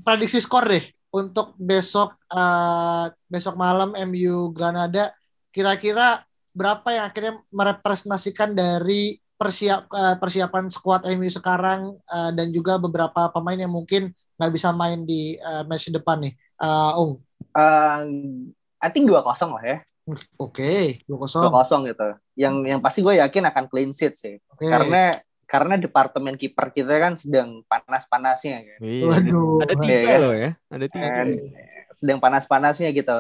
prediksi 0.03 0.43
skor 0.43 0.67
deh 0.67 0.83
untuk 1.15 1.55
besok 1.55 2.19
eh, 2.27 3.07
besok 3.31 3.55
malam 3.55 3.95
MU 3.95 4.51
Granada 4.51 5.15
kira-kira 5.55 6.27
berapa 6.53 6.89
yang 6.93 7.05
akhirnya 7.09 7.35
merepresentasikan 7.49 8.53
dari 8.53 9.17
persiap 9.41 9.91
eh, 9.91 10.17
persiapan 10.23 10.71
skuad 10.71 11.03
MU 11.19 11.27
sekarang 11.27 11.99
eh, 11.99 12.31
dan 12.37 12.55
juga 12.55 12.79
beberapa 12.79 13.27
pemain 13.35 13.59
yang 13.59 13.73
mungkin 13.73 14.15
nggak 14.39 14.53
bisa 14.55 14.71
main 14.71 15.03
di 15.03 15.35
eh, 15.35 15.63
match 15.67 15.91
depan 15.91 16.23
nih. 16.23 16.33
Eh, 16.37 17.01
Ung. 17.01 17.19
Uh, 17.53 18.01
I 18.81 18.89
think 18.89 19.05
2-0 19.11 19.21
lah 19.29 19.65
ya. 19.67 19.79
Oke, 20.41 21.05
2-0. 21.05 21.53
2-0 21.53 21.91
gitu. 21.91 22.09
Yang 22.35 22.55
yang 22.65 22.81
pasti 22.81 22.99
gue 23.05 23.15
yakin 23.19 23.45
akan 23.51 23.65
clean 23.69 23.91
sheet 23.93 24.15
sih. 24.17 24.35
Oke. 24.51 24.67
Karena 24.71 25.15
karena 25.45 25.77
departemen 25.77 26.41
kiper 26.41 26.73
kita 26.73 26.97
kan 26.97 27.13
sedang 27.13 27.61
panas-panasnya 27.69 28.65
kan. 28.65 28.79
Iya. 28.81 29.05
Waduh. 29.05 29.61
Ada 29.63 29.75
tiga 29.77 29.97
Iya. 30.01 30.17
loh 30.19 30.35
ya. 30.35 30.51
Ada 30.73 30.87
tiga. 30.89 31.07
Dan 31.13 31.29
sedang 31.93 32.19
panas-panasnya 32.25 32.89
gitu. 32.97 33.19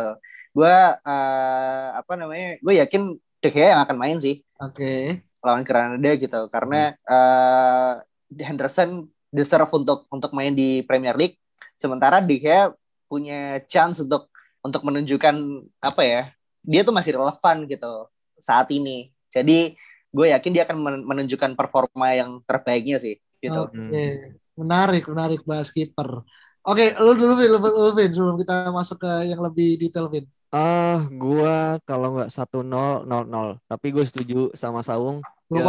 Gue 0.52 0.76
uh, 1.00 1.88
apa 1.96 2.12
namanya? 2.14 2.60
Gue 2.60 2.76
yakin 2.78 3.16
De 3.42 3.48
Gea 3.50 3.74
yang 3.74 3.82
akan 3.82 3.96
main 3.98 4.18
sih 4.20 4.44
Oke. 4.60 5.24
lawan 5.40 5.64
Granada 5.64 6.12
gitu. 6.14 6.40
Karena 6.52 6.92
uh, 7.08 7.98
Henderson 8.36 9.08
deserve 9.32 9.68
untuk 9.72 10.06
untuk 10.12 10.30
main 10.36 10.52
di 10.52 10.84
Premier 10.84 11.16
League. 11.16 11.40
Sementara 11.80 12.20
De 12.22 12.36
Gea 12.38 12.70
punya 13.08 13.60
chance 13.66 14.04
untuk 14.04 14.28
untuk 14.62 14.84
menunjukkan 14.86 15.34
apa 15.82 16.02
ya? 16.04 16.22
Dia 16.62 16.86
tuh 16.86 16.94
masih 16.94 17.18
relevan 17.18 17.66
gitu 17.66 18.06
saat 18.38 18.70
ini. 18.70 19.10
Jadi 19.32 19.74
gue 20.12 20.26
yakin 20.28 20.52
dia 20.52 20.62
akan 20.68 20.78
men- 20.78 21.04
menunjukkan 21.08 21.56
performa 21.56 22.12
yang 22.12 22.44
terbaiknya 22.44 23.00
sih 23.00 23.16
gitu. 23.40 23.66
Oke, 23.66 24.38
menarik, 24.54 25.08
menarik 25.08 25.40
bahas 25.42 25.72
kiper. 25.72 26.22
Oke, 26.62 26.94
lu 27.02 27.18
dulu 27.18 27.34
Vin, 27.34 27.50
lu, 27.50 27.58
lu, 27.58 27.90
Vin, 27.98 28.12
sebelum 28.14 28.38
kita 28.38 28.70
masuk 28.70 29.02
ke 29.02 29.12
yang 29.26 29.42
lebih 29.42 29.82
detail, 29.82 30.06
Vin. 30.06 30.28
Ah, 30.52 31.08
gua 31.08 31.80
kalau 31.88 32.06
nggak 32.14 32.28
satu 32.36 32.60
nol 32.60 33.08
nol 33.08 33.24
nol. 33.24 33.48
Tapi 33.70 33.86
gue 33.94 34.04
setuju 34.04 34.52
sama 34.52 34.84
Saung. 34.84 35.24
Ya, 35.52 35.64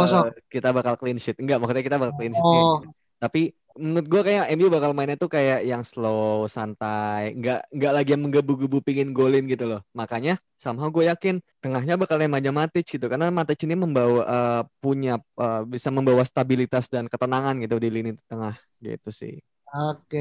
kita 0.52 0.68
bakal 0.76 0.94
clean 1.00 1.16
sheet. 1.20 1.36
Enggak, 1.40 1.56
maksudnya 1.60 1.84
kita 1.84 1.96
bakal 2.00 2.14
clean 2.20 2.36
sheet. 2.36 2.44
Oh, 2.44 2.84
Tapi 3.20 3.52
menurut 3.74 4.06
gue 4.06 4.22
kayak 4.28 4.44
MU 4.54 4.68
bakal 4.70 4.92
mainnya 4.96 5.16
tuh 5.16 5.28
kayak 5.32 5.64
yang 5.66 5.82
slow, 5.82 6.46
santai, 6.46 7.32
nggak 7.36 7.58
nggak 7.74 7.92
lagi 7.96 8.08
yang 8.14 8.22
menggebu-gebu 8.28 8.78
pingin 8.84 9.10
golin 9.16 9.44
gitu 9.48 9.64
loh. 9.66 9.80
Makanya 9.96 10.36
somehow 10.60 10.88
gue 10.92 11.08
yakin 11.08 11.40
tengahnya 11.64 11.96
bakal 11.96 12.16
Nemanja 12.20 12.52
Matic 12.52 12.84
gitu 12.86 13.06
karena 13.08 13.32
Matic 13.32 13.58
ini 13.64 13.74
membawa 13.76 14.20
eh, 14.24 14.62
punya 14.84 15.16
eh, 15.40 15.62
bisa 15.68 15.88
membawa 15.92 16.22
stabilitas 16.28 16.86
dan 16.92 17.08
ketenangan 17.08 17.56
gitu 17.64 17.76
di 17.80 17.88
lini 17.88 18.10
tengah 18.28 18.52
gitu 18.84 19.08
sih. 19.12 19.40
oke, 19.74 20.18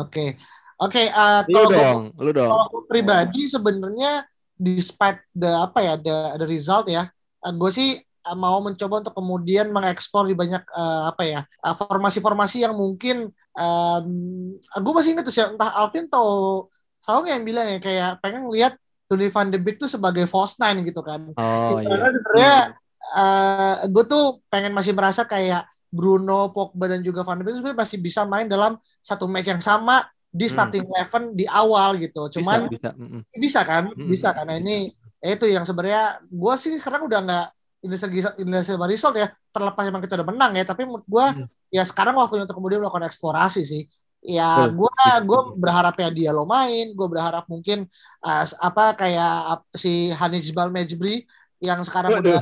oke. 0.00 0.20
Oke, 0.80 1.12
eh, 1.12 1.40
Lu 1.44 1.54
kalau 1.60 1.68
gua- 1.68 1.76
dong, 1.76 2.02
lu 2.16 2.30
dong. 2.32 2.48
kalau 2.48 2.64
gua 2.72 2.82
pribadi 2.88 3.44
sebenarnya 3.46 4.24
despite 4.56 5.20
the 5.32 5.48
apa 5.48 5.78
ya, 5.80 5.94
the, 6.00 6.16
the 6.40 6.46
result 6.48 6.88
ya, 6.88 7.08
eh, 7.44 7.52
gue 7.52 7.70
sih 7.72 7.90
eh, 8.00 8.36
mau 8.36 8.60
mencoba 8.64 9.04
untuk 9.04 9.12
kemudian 9.12 9.68
mengeksplor 9.72 10.24
di 10.24 10.36
banyak 10.36 10.60
eh, 10.64 11.02
apa 11.08 11.22
ya 11.24 11.40
eh, 11.44 11.74
formasi-formasi 11.76 12.64
yang 12.64 12.72
mungkin 12.76 13.28
gue 14.80 14.92
masih 14.96 15.12
ingat 15.12 15.24
tuh 15.28 15.34
sih, 15.34 15.44
entah 15.44 15.68
Alvin 15.76 16.08
atau 16.08 16.64
Saung 17.00 17.28
yang 17.28 17.44
bilang 17.44 17.64
ya 17.68 17.76
kayak 17.80 18.10
pengen 18.20 18.48
lihat 18.48 18.76
Donny 19.04 19.28
van 19.28 19.48
de 19.48 19.58
Beek 19.60 19.76
tuh 19.76 19.88
sebagai 19.88 20.24
false 20.24 20.56
nine 20.60 20.80
gitu 20.86 21.00
kan. 21.04 21.28
Oh 21.34 21.76
Karena 21.76 22.08
iya. 22.08 22.12
sebenarnya 22.14 22.54
gue 23.90 24.04
tuh 24.06 24.38
pengen 24.48 24.72
masih 24.72 24.92
merasa 24.94 25.26
kayak 25.26 25.66
Bruno, 25.90 26.54
Pogba 26.54 26.86
dan 26.86 27.02
juga 27.02 27.26
Van 27.26 27.36
de 27.36 27.42
Beek 27.42 27.58
sebenarnya 27.58 27.80
masih 27.82 27.98
bisa 27.98 28.22
main 28.22 28.46
dalam 28.46 28.78
satu 29.02 29.26
match 29.26 29.50
yang 29.50 29.58
sama 29.60 30.06
di 30.30 30.46
Hmm. 30.46 30.54
starting 30.54 30.84
eleven 30.86 31.24
di 31.34 31.44
awal 31.46 31.98
gitu. 31.98 32.30
Cuman 32.38 32.70
bisa, 32.70 32.90
bisa. 32.94 33.36
bisa, 33.36 33.60
kan, 33.66 33.84
Mm-mm. 33.90 34.08
bisa 34.08 34.28
karena 34.30 34.54
ini 34.56 34.94
ya 35.18 35.36
itu 35.36 35.44
yang 35.50 35.66
sebenarnya 35.66 36.22
gue 36.24 36.54
sih 36.56 36.78
sekarang 36.80 37.04
udah 37.04 37.20
nggak 37.20 37.46
ini 37.80 37.96
segi 37.96 38.20
ini 38.40 38.56
segi 38.60 38.78
result 38.78 39.16
ya 39.16 39.28
terlepas 39.50 39.84
emang 39.84 40.00
kita 40.00 40.16
udah 40.16 40.28
menang 40.32 40.52
ya 40.56 40.64
tapi 40.64 40.88
menurut 40.88 41.04
gue 41.04 41.26
Hmm. 41.36 41.46
ya 41.68 41.82
sekarang 41.84 42.16
waktunya 42.16 42.48
untuk 42.48 42.56
kemudian 42.56 42.80
melakukan 42.80 43.04
eksplorasi 43.04 43.60
sih 43.62 43.82
ya 44.20 44.68
gue 44.68 44.92
gue 45.24 45.40
berharap 45.56 45.96
ya 45.96 46.08
dia 46.08 46.30
lo 46.30 46.44
main 46.44 46.92
gue 46.92 47.08
berharap 47.08 47.48
mungkin 47.48 47.88
uh, 48.20 48.44
apa 48.60 48.92
kayak 48.96 49.64
si 49.72 50.12
Hanijbal 50.12 50.68
Mejbri 50.68 51.24
yang 51.60 51.80
sekarang 51.84 52.20
Waduh. 52.20 52.36
udah 52.36 52.40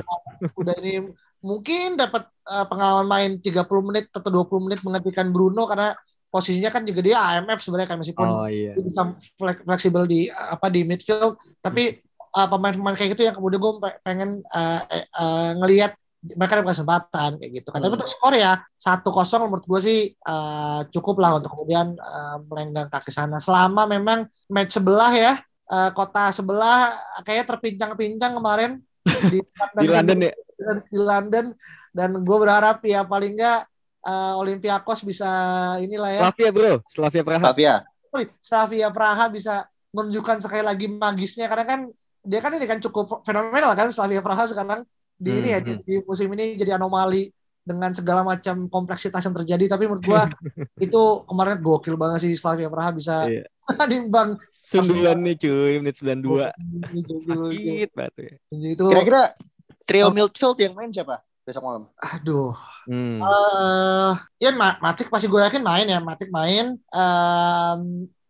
udah 0.55 0.75
ini 0.79 1.07
mungkin 1.39 1.95
dapat 1.95 2.27
uh, 2.47 2.67
pengalaman 2.67 3.07
main 3.07 3.31
30 3.39 3.63
menit 3.83 4.05
atau 4.11 4.27
20 4.27 4.65
menit 4.67 4.79
menggantikan 4.83 5.31
Bruno 5.31 5.67
karena 5.67 5.95
posisinya 6.29 6.69
kan 6.69 6.85
juga 6.85 7.01
dia 7.01 7.17
AMF 7.17 7.59
sebenarnya 7.61 7.89
kan 7.89 7.97
meskipun 7.97 8.27
Oh 8.29 8.45
iya. 8.45 8.77
bisa 8.77 9.17
flek- 9.35 9.65
fleksibel 9.65 10.05
di 10.05 10.29
apa 10.29 10.69
di 10.69 10.85
midfield 10.85 11.35
tapi 11.59 11.97
uh, 12.37 12.47
pemain-pemain 12.47 12.93
kayak 12.93 13.17
gitu 13.17 13.25
yang 13.25 13.35
kemudian 13.35 13.59
gue 13.61 13.73
pengen 14.05 14.29
uh, 14.53 14.81
eh, 14.93 15.05
uh, 15.17 15.51
ngelihat 15.61 15.97
mereka 16.19 16.59
dapat 16.59 16.75
kesempatan 16.75 17.29
kayak 17.39 17.51
gitu 17.63 17.69
kan 17.71 17.79
tapi 17.79 17.95
Hmm. 17.95 17.97
untuk 18.03 18.09
skor 18.11 18.35
ya 18.35 18.59
satu 18.75 19.09
kosong 19.09 19.47
menurut 19.47 19.65
gue 19.65 19.79
sih 19.81 19.99
uh, 20.27 20.83
cukup 20.91 21.15
lah 21.23 21.39
untuk 21.39 21.55
kemudian 21.55 21.95
uh, 21.95 22.37
melenggang 22.43 22.91
kaki 22.91 23.09
sana 23.09 23.39
selama 23.39 23.87
memang 23.87 24.27
match 24.51 24.75
sebelah 24.75 25.11
ya 25.15 25.33
uh, 25.71 25.89
kota 25.95 26.29
sebelah 26.35 26.91
kayak 27.23 27.47
terpincang-pincang 27.47 28.35
kemarin 28.35 28.83
di, 29.31 29.39
Di 29.79 29.87
London 29.87 30.19
ya. 30.27 30.33
di 30.91 30.99
London 30.99 31.45
dan 31.95 32.09
gue 32.19 32.37
berharap 32.37 32.83
ya 32.83 33.07
paling 33.07 33.39
enggak 33.39 33.65
uh, 34.01 34.35
Olympiakos 34.37 35.01
bisa 35.01 35.29
inilah 35.77 36.09
ya 36.09 36.21
Slavia 36.25 36.49
bro, 36.49 36.73
Slavia 36.85 37.23
Praha. 37.23 37.41
Slavia. 37.41 37.75
Slavia 38.39 38.87
Praha 38.89 39.25
bisa 39.27 39.53
menunjukkan 39.89 40.37
sekali 40.39 40.61
lagi 40.61 40.85
magisnya 40.87 41.45
karena 41.45 41.65
kan 41.65 41.79
dia 42.21 42.39
kan 42.39 42.51
ini 42.51 42.65
kan 42.65 42.79
cukup 42.79 43.21
fenomenal 43.21 43.71
kan 43.73 43.89
Slavia 43.89 44.19
Praha 44.19 44.45
sekarang 44.45 44.81
di 45.15 45.31
ini 45.33 45.49
ya 45.49 45.59
di, 45.59 45.73
Hmm. 45.73 45.83
di 45.83 45.93
musim 46.01 46.29
ini 46.29 46.55
jadi 46.55 46.75
anomali 46.75 47.27
dengan 47.61 47.91
segala 47.91 48.23
macam 48.23 48.65
kompleksitas 48.65 49.21
yang 49.21 49.35
terjadi 49.35 49.65
tapi 49.69 49.85
menurut 49.85 50.01
gua 50.01 50.23
itu 50.79 51.01
kemarin 51.23 51.59
gokil 51.59 51.95
banget 51.95 52.19
sih 52.23 52.33
Slavia 52.33 52.67
Praha 52.67 52.91
bisa 52.91 53.25
Iya. 53.25 53.45
nimbang 53.87 54.39
Sundulan 54.49 55.19
nih 55.19 55.35
cuy, 55.37 55.73
menit 55.77 55.95
92. 55.95 56.49
itu 56.95 57.13
Sakit 57.21 57.89
banget 57.93 58.13
ya. 58.17 58.31
itu 58.69 58.85
Kira-kira 58.85 59.21
trio 59.81 60.05
Oh. 60.05 60.11
midfield 60.11 60.57
yang 60.57 60.73
main 60.73 60.89
siapa 60.89 61.21
besok 61.49 61.63
malam? 61.63 61.83
aduh 61.97 62.53
Hmm. 62.85 63.17
eh 63.17 64.11
ya 64.39 64.49
Ma- 64.51 64.77
Matic 64.79 65.09
pasti 65.09 65.25
gue 65.25 65.37
yakin 65.39 65.61
main 65.61 65.85
ya 65.85 65.99
Matic 65.99 66.29
main 66.29 66.73
Em, 66.89 67.79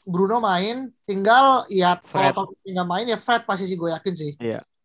Bruno 0.03 0.39
main 0.39 0.89
tinggal 1.03 1.63
ya 1.67 1.99
Fred. 2.01 2.32
kalau 2.32 2.55
tinggal 2.60 2.84
main 2.84 3.05
ya 3.05 3.15
Fred 3.15 3.43
pasti 3.43 3.63
sih 3.65 3.75
gue 3.75 3.88
yakin 3.89 4.13
sih 4.13 4.32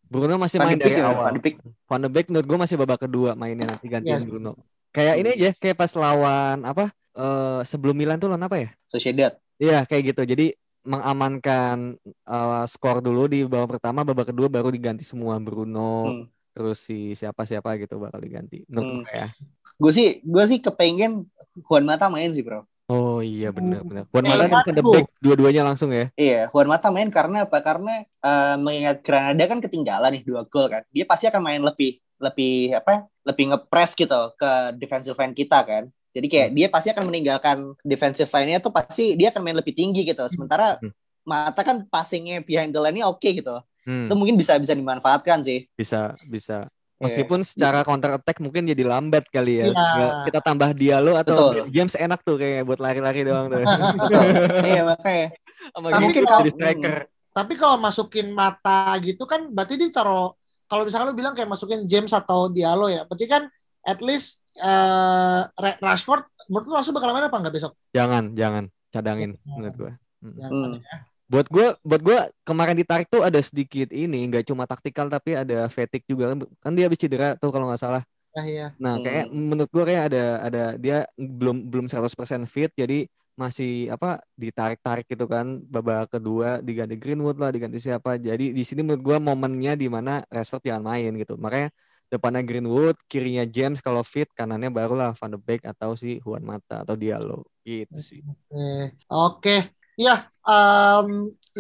Bruno 0.05 0.37
masih 0.37 0.63
Van 0.63 0.69
main 0.69 0.79
dari 0.79 0.95
ya, 0.95 1.11
awal. 1.11 1.27
Van 1.27 1.35
de 1.35 1.41
Beek. 1.41 1.57
Van 1.85 1.99
de 1.99 2.09
Beek 2.09 2.27
menurut 2.29 2.47
gue 2.47 2.59
masih 2.61 2.77
babak 2.77 3.03
kedua 3.03 3.35
mainnya 3.35 3.67
nanti 3.69 3.87
gantiin 3.89 4.15
Yes. 4.15 4.23
Bruno. 4.25 4.55
Kayak 4.91 5.15
ini 5.19 5.31
aja, 5.35 5.51
kayak 5.55 5.77
pas 5.77 5.91
lawan 5.95 6.63
apa? 6.63 6.85
eh 7.15 7.61
sebelum 7.63 7.95
Milan 7.95 8.19
tuh 8.19 8.27
lawan 8.27 8.43
apa 8.43 8.59
ya? 8.59 8.71
Sociedad. 8.87 9.33
Iya 9.57 9.83
kayak 9.83 10.15
gitu. 10.15 10.23
Jadi 10.25 10.47
mengamankan 10.85 11.97
eh, 12.05 12.65
skor 12.67 12.99
dulu 12.99 13.27
di 13.27 13.43
babak 13.43 13.79
pertama, 13.79 14.03
babak 14.03 14.31
kedua 14.31 14.47
baru 14.47 14.69
diganti 14.69 15.03
semua 15.03 15.35
Bruno, 15.39 15.91
Hmm. 16.05 16.25
Terus 16.55 16.79
si 16.79 17.13
siapa-siapa 17.13 17.75
gitu 17.83 17.99
bakal 17.99 18.23
diganti. 18.23 18.63
Menurut 18.71 18.87
Hmm. 18.87 19.03
gue 19.03 19.13
ya. 19.13 19.29
Gue 19.75 19.93
sih 19.93 20.07
gue 20.23 20.45
sih 20.47 20.59
kepengen 20.63 21.27
Juan 21.67 21.85
Mata 21.85 22.07
main 22.07 22.31
sih 22.31 22.47
bro. 22.47 22.63
Oh 22.85 23.19
iya 23.19 23.51
benar 23.51 23.83
Hmm. 23.83 23.89
benar. 23.91 24.05
Juan 24.09 24.25
Mata 24.25 24.71
aduh. 24.71 24.93
Beek 24.95 25.07
dua-duanya 25.19 25.63
langsung 25.67 25.91
ya. 25.91 26.13
Iya, 26.15 26.49
Juan 26.55 26.71
Mata 26.71 26.89
main 26.95 27.11
karena 27.11 27.45
apa? 27.45 27.59
Karena 27.59 28.01
eh, 28.01 28.57
mengingat 28.57 29.03
Granada 29.03 29.45
kan 29.45 29.59
ketinggalan 29.59 30.15
nih 30.15 30.23
dua 30.23 30.47
gol 30.47 30.71
kan. 30.71 30.87
Dia 30.95 31.05
pasti 31.05 31.27
akan 31.27 31.43
main 31.43 31.61
lebih 31.61 31.99
lebih 32.23 32.73
apa? 32.79 33.11
Lebih 33.27 33.45
ngepres 33.51 33.97
gitu 33.99 34.21
ke 34.39 34.51
defensive 34.79 35.19
line 35.19 35.35
kita 35.35 35.61
kan. 35.67 35.85
Jadi 36.15 36.27
kayak 36.31 36.49
dia 36.55 36.67
pasti 36.71 36.95
akan 36.95 37.11
meninggalkan 37.11 37.57
defensive 37.83 38.31
line-nya 38.31 38.63
tuh 38.63 38.71
pasti 38.71 39.19
dia 39.19 39.35
akan 39.35 39.43
main 39.43 39.59
lebih 39.59 39.75
tinggi 39.75 40.07
gitu. 40.07 40.23
Sementara 40.31 40.79
Hmm. 40.79 40.95
Mata 41.25 41.65
kan 41.65 41.89
passingnya 41.89 42.45
behind 42.45 42.71
the 42.71 42.79
line-nya 42.79 43.09
oke 43.09 43.25
gitu. 43.25 43.57
Hmm, 43.85 44.09
Itu 44.09 44.15
mungkin 44.15 44.35
bisa 44.35 44.57
bisa 44.57 44.73
dimanfaatkan 44.73 45.41
sih. 45.41 45.69
bisa 45.73 46.17
bisa. 46.25 46.67
Iya. 46.95 47.05
Meskipun 47.05 47.43
secara 47.43 47.83
counter 47.83 48.17
attack 48.17 48.39
mungkin 48.39 48.65
jadi 48.65 48.81
lambat 48.81 49.29
kali 49.29 49.61
ya. 49.61 49.67
Tinggal 49.67 50.11
Kita 50.25 50.41
tambah 50.41 50.71
Diallo 50.73 51.13
atau 51.15 51.35
Betul. 51.35 51.53
Ben 51.59 51.67
James 51.71 51.95
enak 51.95 52.21
tuh 52.23 52.37
kayak 52.37 52.63
buat 52.63 52.79
lari-lari 52.79 53.21
doang 53.23 53.47
tuh. 53.47 53.61
Iya 54.65 54.83
makanya. 54.85 55.29
Tapi 55.67 56.05
Giroud 56.07 56.25
kalau- 56.25 56.41
jadi 56.41 56.53
striker. 56.53 56.97
tapi 57.31 57.53
kalau 57.55 57.77
masukin 57.77 58.31
mata 58.31 58.95
gitu 58.99 59.25
kan 59.25 59.49
berarti 59.49 59.75
ditaruh 59.75 60.33
kalau 60.65 60.83
misalkan 60.83 61.09
lu 61.09 61.15
bilang 61.15 61.33
kayak 61.33 61.47
masukin 61.47 61.83
James 61.83 62.09
atau 62.11 62.47
Diallo 62.47 62.87
ya 62.87 63.03
berarti 63.03 63.27
kan 63.27 63.51
at 63.83 63.99
least 63.99 64.39
eh 64.55 65.41
Ra- 65.45 65.81
Rashford 65.83 66.23
menurut 66.47 66.65
lu 66.65 66.75
Rashford 66.75 66.95
bakal 66.95 67.11
main 67.11 67.27
apa 67.27 67.35
enggak 67.37 67.55
besok 67.55 67.75
Jangan, 67.91 68.33
jangan 68.33 68.65
cadangin 68.89 69.35
Iya. 69.35 69.51
menurut 69.51 69.75
gua. 69.75 69.93
Ya, 70.23 70.47
Hmm. 70.47 70.73
ya. 70.79 70.97
Buat 71.31 71.47
gue, 71.49 71.67
buat 71.89 72.03
gue 72.05 72.19
kemarin 72.45 72.77
ditarik 72.77 73.09
tuh 73.09 73.25
ada 73.25 73.41
sedikit 73.41 73.89
ini, 73.91 74.29
nggak 74.29 74.45
cuma 74.49 74.69
taktikal 74.69 75.09
tapi 75.09 75.33
ada 75.35 75.67
fatigue 75.73 76.05
juga 76.09 76.33
kan. 76.37 76.39
Kan 76.61 76.73
dia 76.77 76.85
habis 76.89 77.01
cedera 77.01 77.35
tuh 77.41 77.49
kalau 77.55 77.67
nggak 77.71 77.81
salah. 77.81 78.03
Ya, 78.37 78.43
iya. 78.51 78.67
Nah, 78.83 78.99
kayak 78.99 79.31
Hmm. 79.31 79.55
menurut 79.55 79.71
gue 79.71 79.85
kayak 79.87 80.03
ada 80.11 80.23
ada 80.47 80.63
dia 80.81 80.97
belum 81.19 81.71
belum 81.71 81.87
100% 81.87 82.43
fit 82.51 82.71
jadi 82.75 83.07
masih 83.35 83.91
apa 83.91 84.23
ditarik-tarik 84.39 85.07
gitu 85.11 85.27
kan 85.27 85.59
babak 85.67 86.07
kedua 86.15 86.63
diganti 86.63 86.95
Greenwood 86.99 87.39
lah 87.43 87.51
diganti 87.51 87.79
siapa 87.83 88.15
jadi 88.19 88.55
di 88.55 88.63
sini 88.63 88.87
menurut 88.87 89.03
gue 89.03 89.17
momennya 89.19 89.75
di 89.75 89.91
mana 89.91 90.23
Rashford 90.31 90.63
jangan 90.71 90.85
main 90.95 91.11
gitu 91.19 91.35
makanya 91.35 91.69
depannya 92.13 92.43
Greenwood 92.47 92.95
kirinya 93.11 93.43
James 93.47 93.83
kalau 93.83 94.07
fit 94.07 94.31
kanannya 94.39 94.71
barulah 94.71 95.11
Van 95.19 95.31
de 95.35 95.39
Beek 95.43 95.67
atau 95.67 95.99
si 95.99 96.23
Juan 96.23 96.47
Mata 96.47 96.87
atau 96.87 96.95
Diallo 96.95 97.43
gitu 97.67 97.99
sih 97.99 98.23
Oke, 98.51 98.95
oke. 99.11 99.74
Iya, 100.01 100.13
em, 100.51 101.07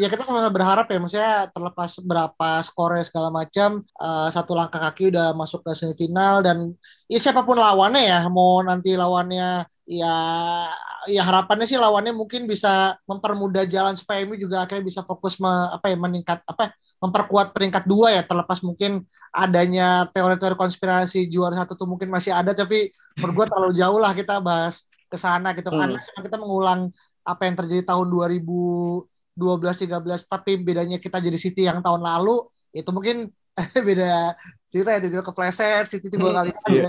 ya 0.00 0.06
kita 0.10 0.22
sama-sama 0.26 0.50
berharap 0.56 0.86
ya, 0.90 0.96
maksudnya 0.98 1.32
terlepas 1.54 1.90
berapa 2.02 2.46
skornya 2.66 3.02
segala 3.06 3.28
macam, 3.30 3.70
eh, 4.02 4.26
satu 4.34 4.52
langkah 4.58 4.80
kaki 4.90 5.02
udah 5.14 5.26
masuk 5.38 5.60
ke 5.66 5.70
semifinal 5.78 6.42
dan 6.46 6.58
ya 7.06 7.18
siapa 7.22 7.46
pun 7.46 7.54
lawannya 7.54 8.02
ya, 8.10 8.18
mau 8.36 8.58
nanti 8.66 8.88
lawannya 8.98 9.62
ya 9.86 10.06
ya 11.04 11.20
harapannya 11.28 11.68
sih 11.68 11.76
lawannya 11.76 12.12
mungkin 12.16 12.48
bisa 12.48 12.96
mempermudah 13.04 13.68
jalan 13.68 13.92
supaya 14.00 14.24
MU 14.24 14.36
juga 14.40 14.64
akhirnya 14.64 14.84
bisa 14.88 15.00
fokus 15.04 15.36
me- 15.36 15.68
apa 15.76 15.92
ya 15.92 15.96
meningkat 16.00 16.40
apa 16.48 16.72
memperkuat 17.04 17.52
peringkat 17.52 17.84
dua 17.84 18.08
ya 18.16 18.22
terlepas 18.24 18.64
mungkin 18.64 19.04
adanya 19.28 20.08
teori-teori 20.16 20.56
konspirasi 20.56 21.28
juara 21.28 21.60
satu 21.60 21.76
tuh 21.76 21.84
mungkin 21.84 22.08
masih 22.08 22.32
ada 22.32 22.56
tapi 22.56 22.88
menurut 23.20 23.34
gue 23.44 23.46
terlalu 23.52 23.72
jauh 23.76 23.98
lah 24.00 24.12
kita 24.16 24.40
bahas 24.40 24.88
ke 25.12 25.16
sana 25.20 25.52
gitu 25.52 25.68
Hmm. 25.70 25.78
karena 26.00 26.00
kita 26.24 26.36
mengulang 26.40 26.80
apa 27.24 27.48
yang 27.48 27.56
terjadi 27.56 27.82
tahun 27.88 28.12
2012-13 28.12 30.28
tapi 30.28 30.60
bedanya 30.60 31.00
kita 31.00 31.18
jadi 31.18 31.38
City 31.40 31.64
yang 31.64 31.80
tahun 31.80 32.04
lalu 32.04 32.44
itu 32.76 32.90
mungkin 32.92 33.32
beda 33.88 34.36
cerita 34.68 34.90
ya 34.94 34.98
tiba-tiba 35.00 35.24
kepleset 35.24 35.86
City 35.88 36.12
dua 36.14 36.42
kali 36.42 36.52
Iya. 36.74 36.88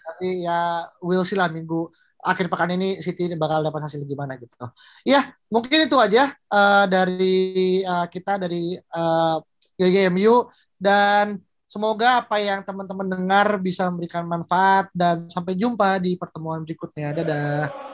tapi 0.00 0.28
ya 0.46 0.86
will 1.04 1.26
see 1.26 1.36
lah 1.36 1.50
minggu 1.50 1.90
akhir 2.24 2.48
pekan 2.48 2.72
ini 2.72 3.04
City 3.04 3.28
bakal 3.36 3.60
dapat 3.60 3.84
hasil 3.84 4.00
gimana 4.08 4.40
gitu. 4.40 4.56
Ya 5.04 5.36
mungkin 5.52 5.84
itu 5.84 5.96
aja 6.00 6.32
eh, 6.32 6.84
dari 6.88 7.36
eh, 7.84 8.06
kita 8.08 8.40
dari 8.40 8.80
eh, 8.80 9.36
GGMU 9.76 10.48
dan 10.80 11.36
semoga 11.68 12.24
apa 12.24 12.40
yang 12.40 12.64
teman-teman 12.64 13.12
dengar 13.12 13.60
bisa 13.60 13.92
memberikan 13.92 14.24
manfaat 14.24 14.88
dan 14.96 15.28
sampai 15.28 15.52
jumpa 15.52 16.00
di 16.00 16.16
pertemuan 16.16 16.64
berikutnya. 16.64 17.12
Dadah. 17.12 17.93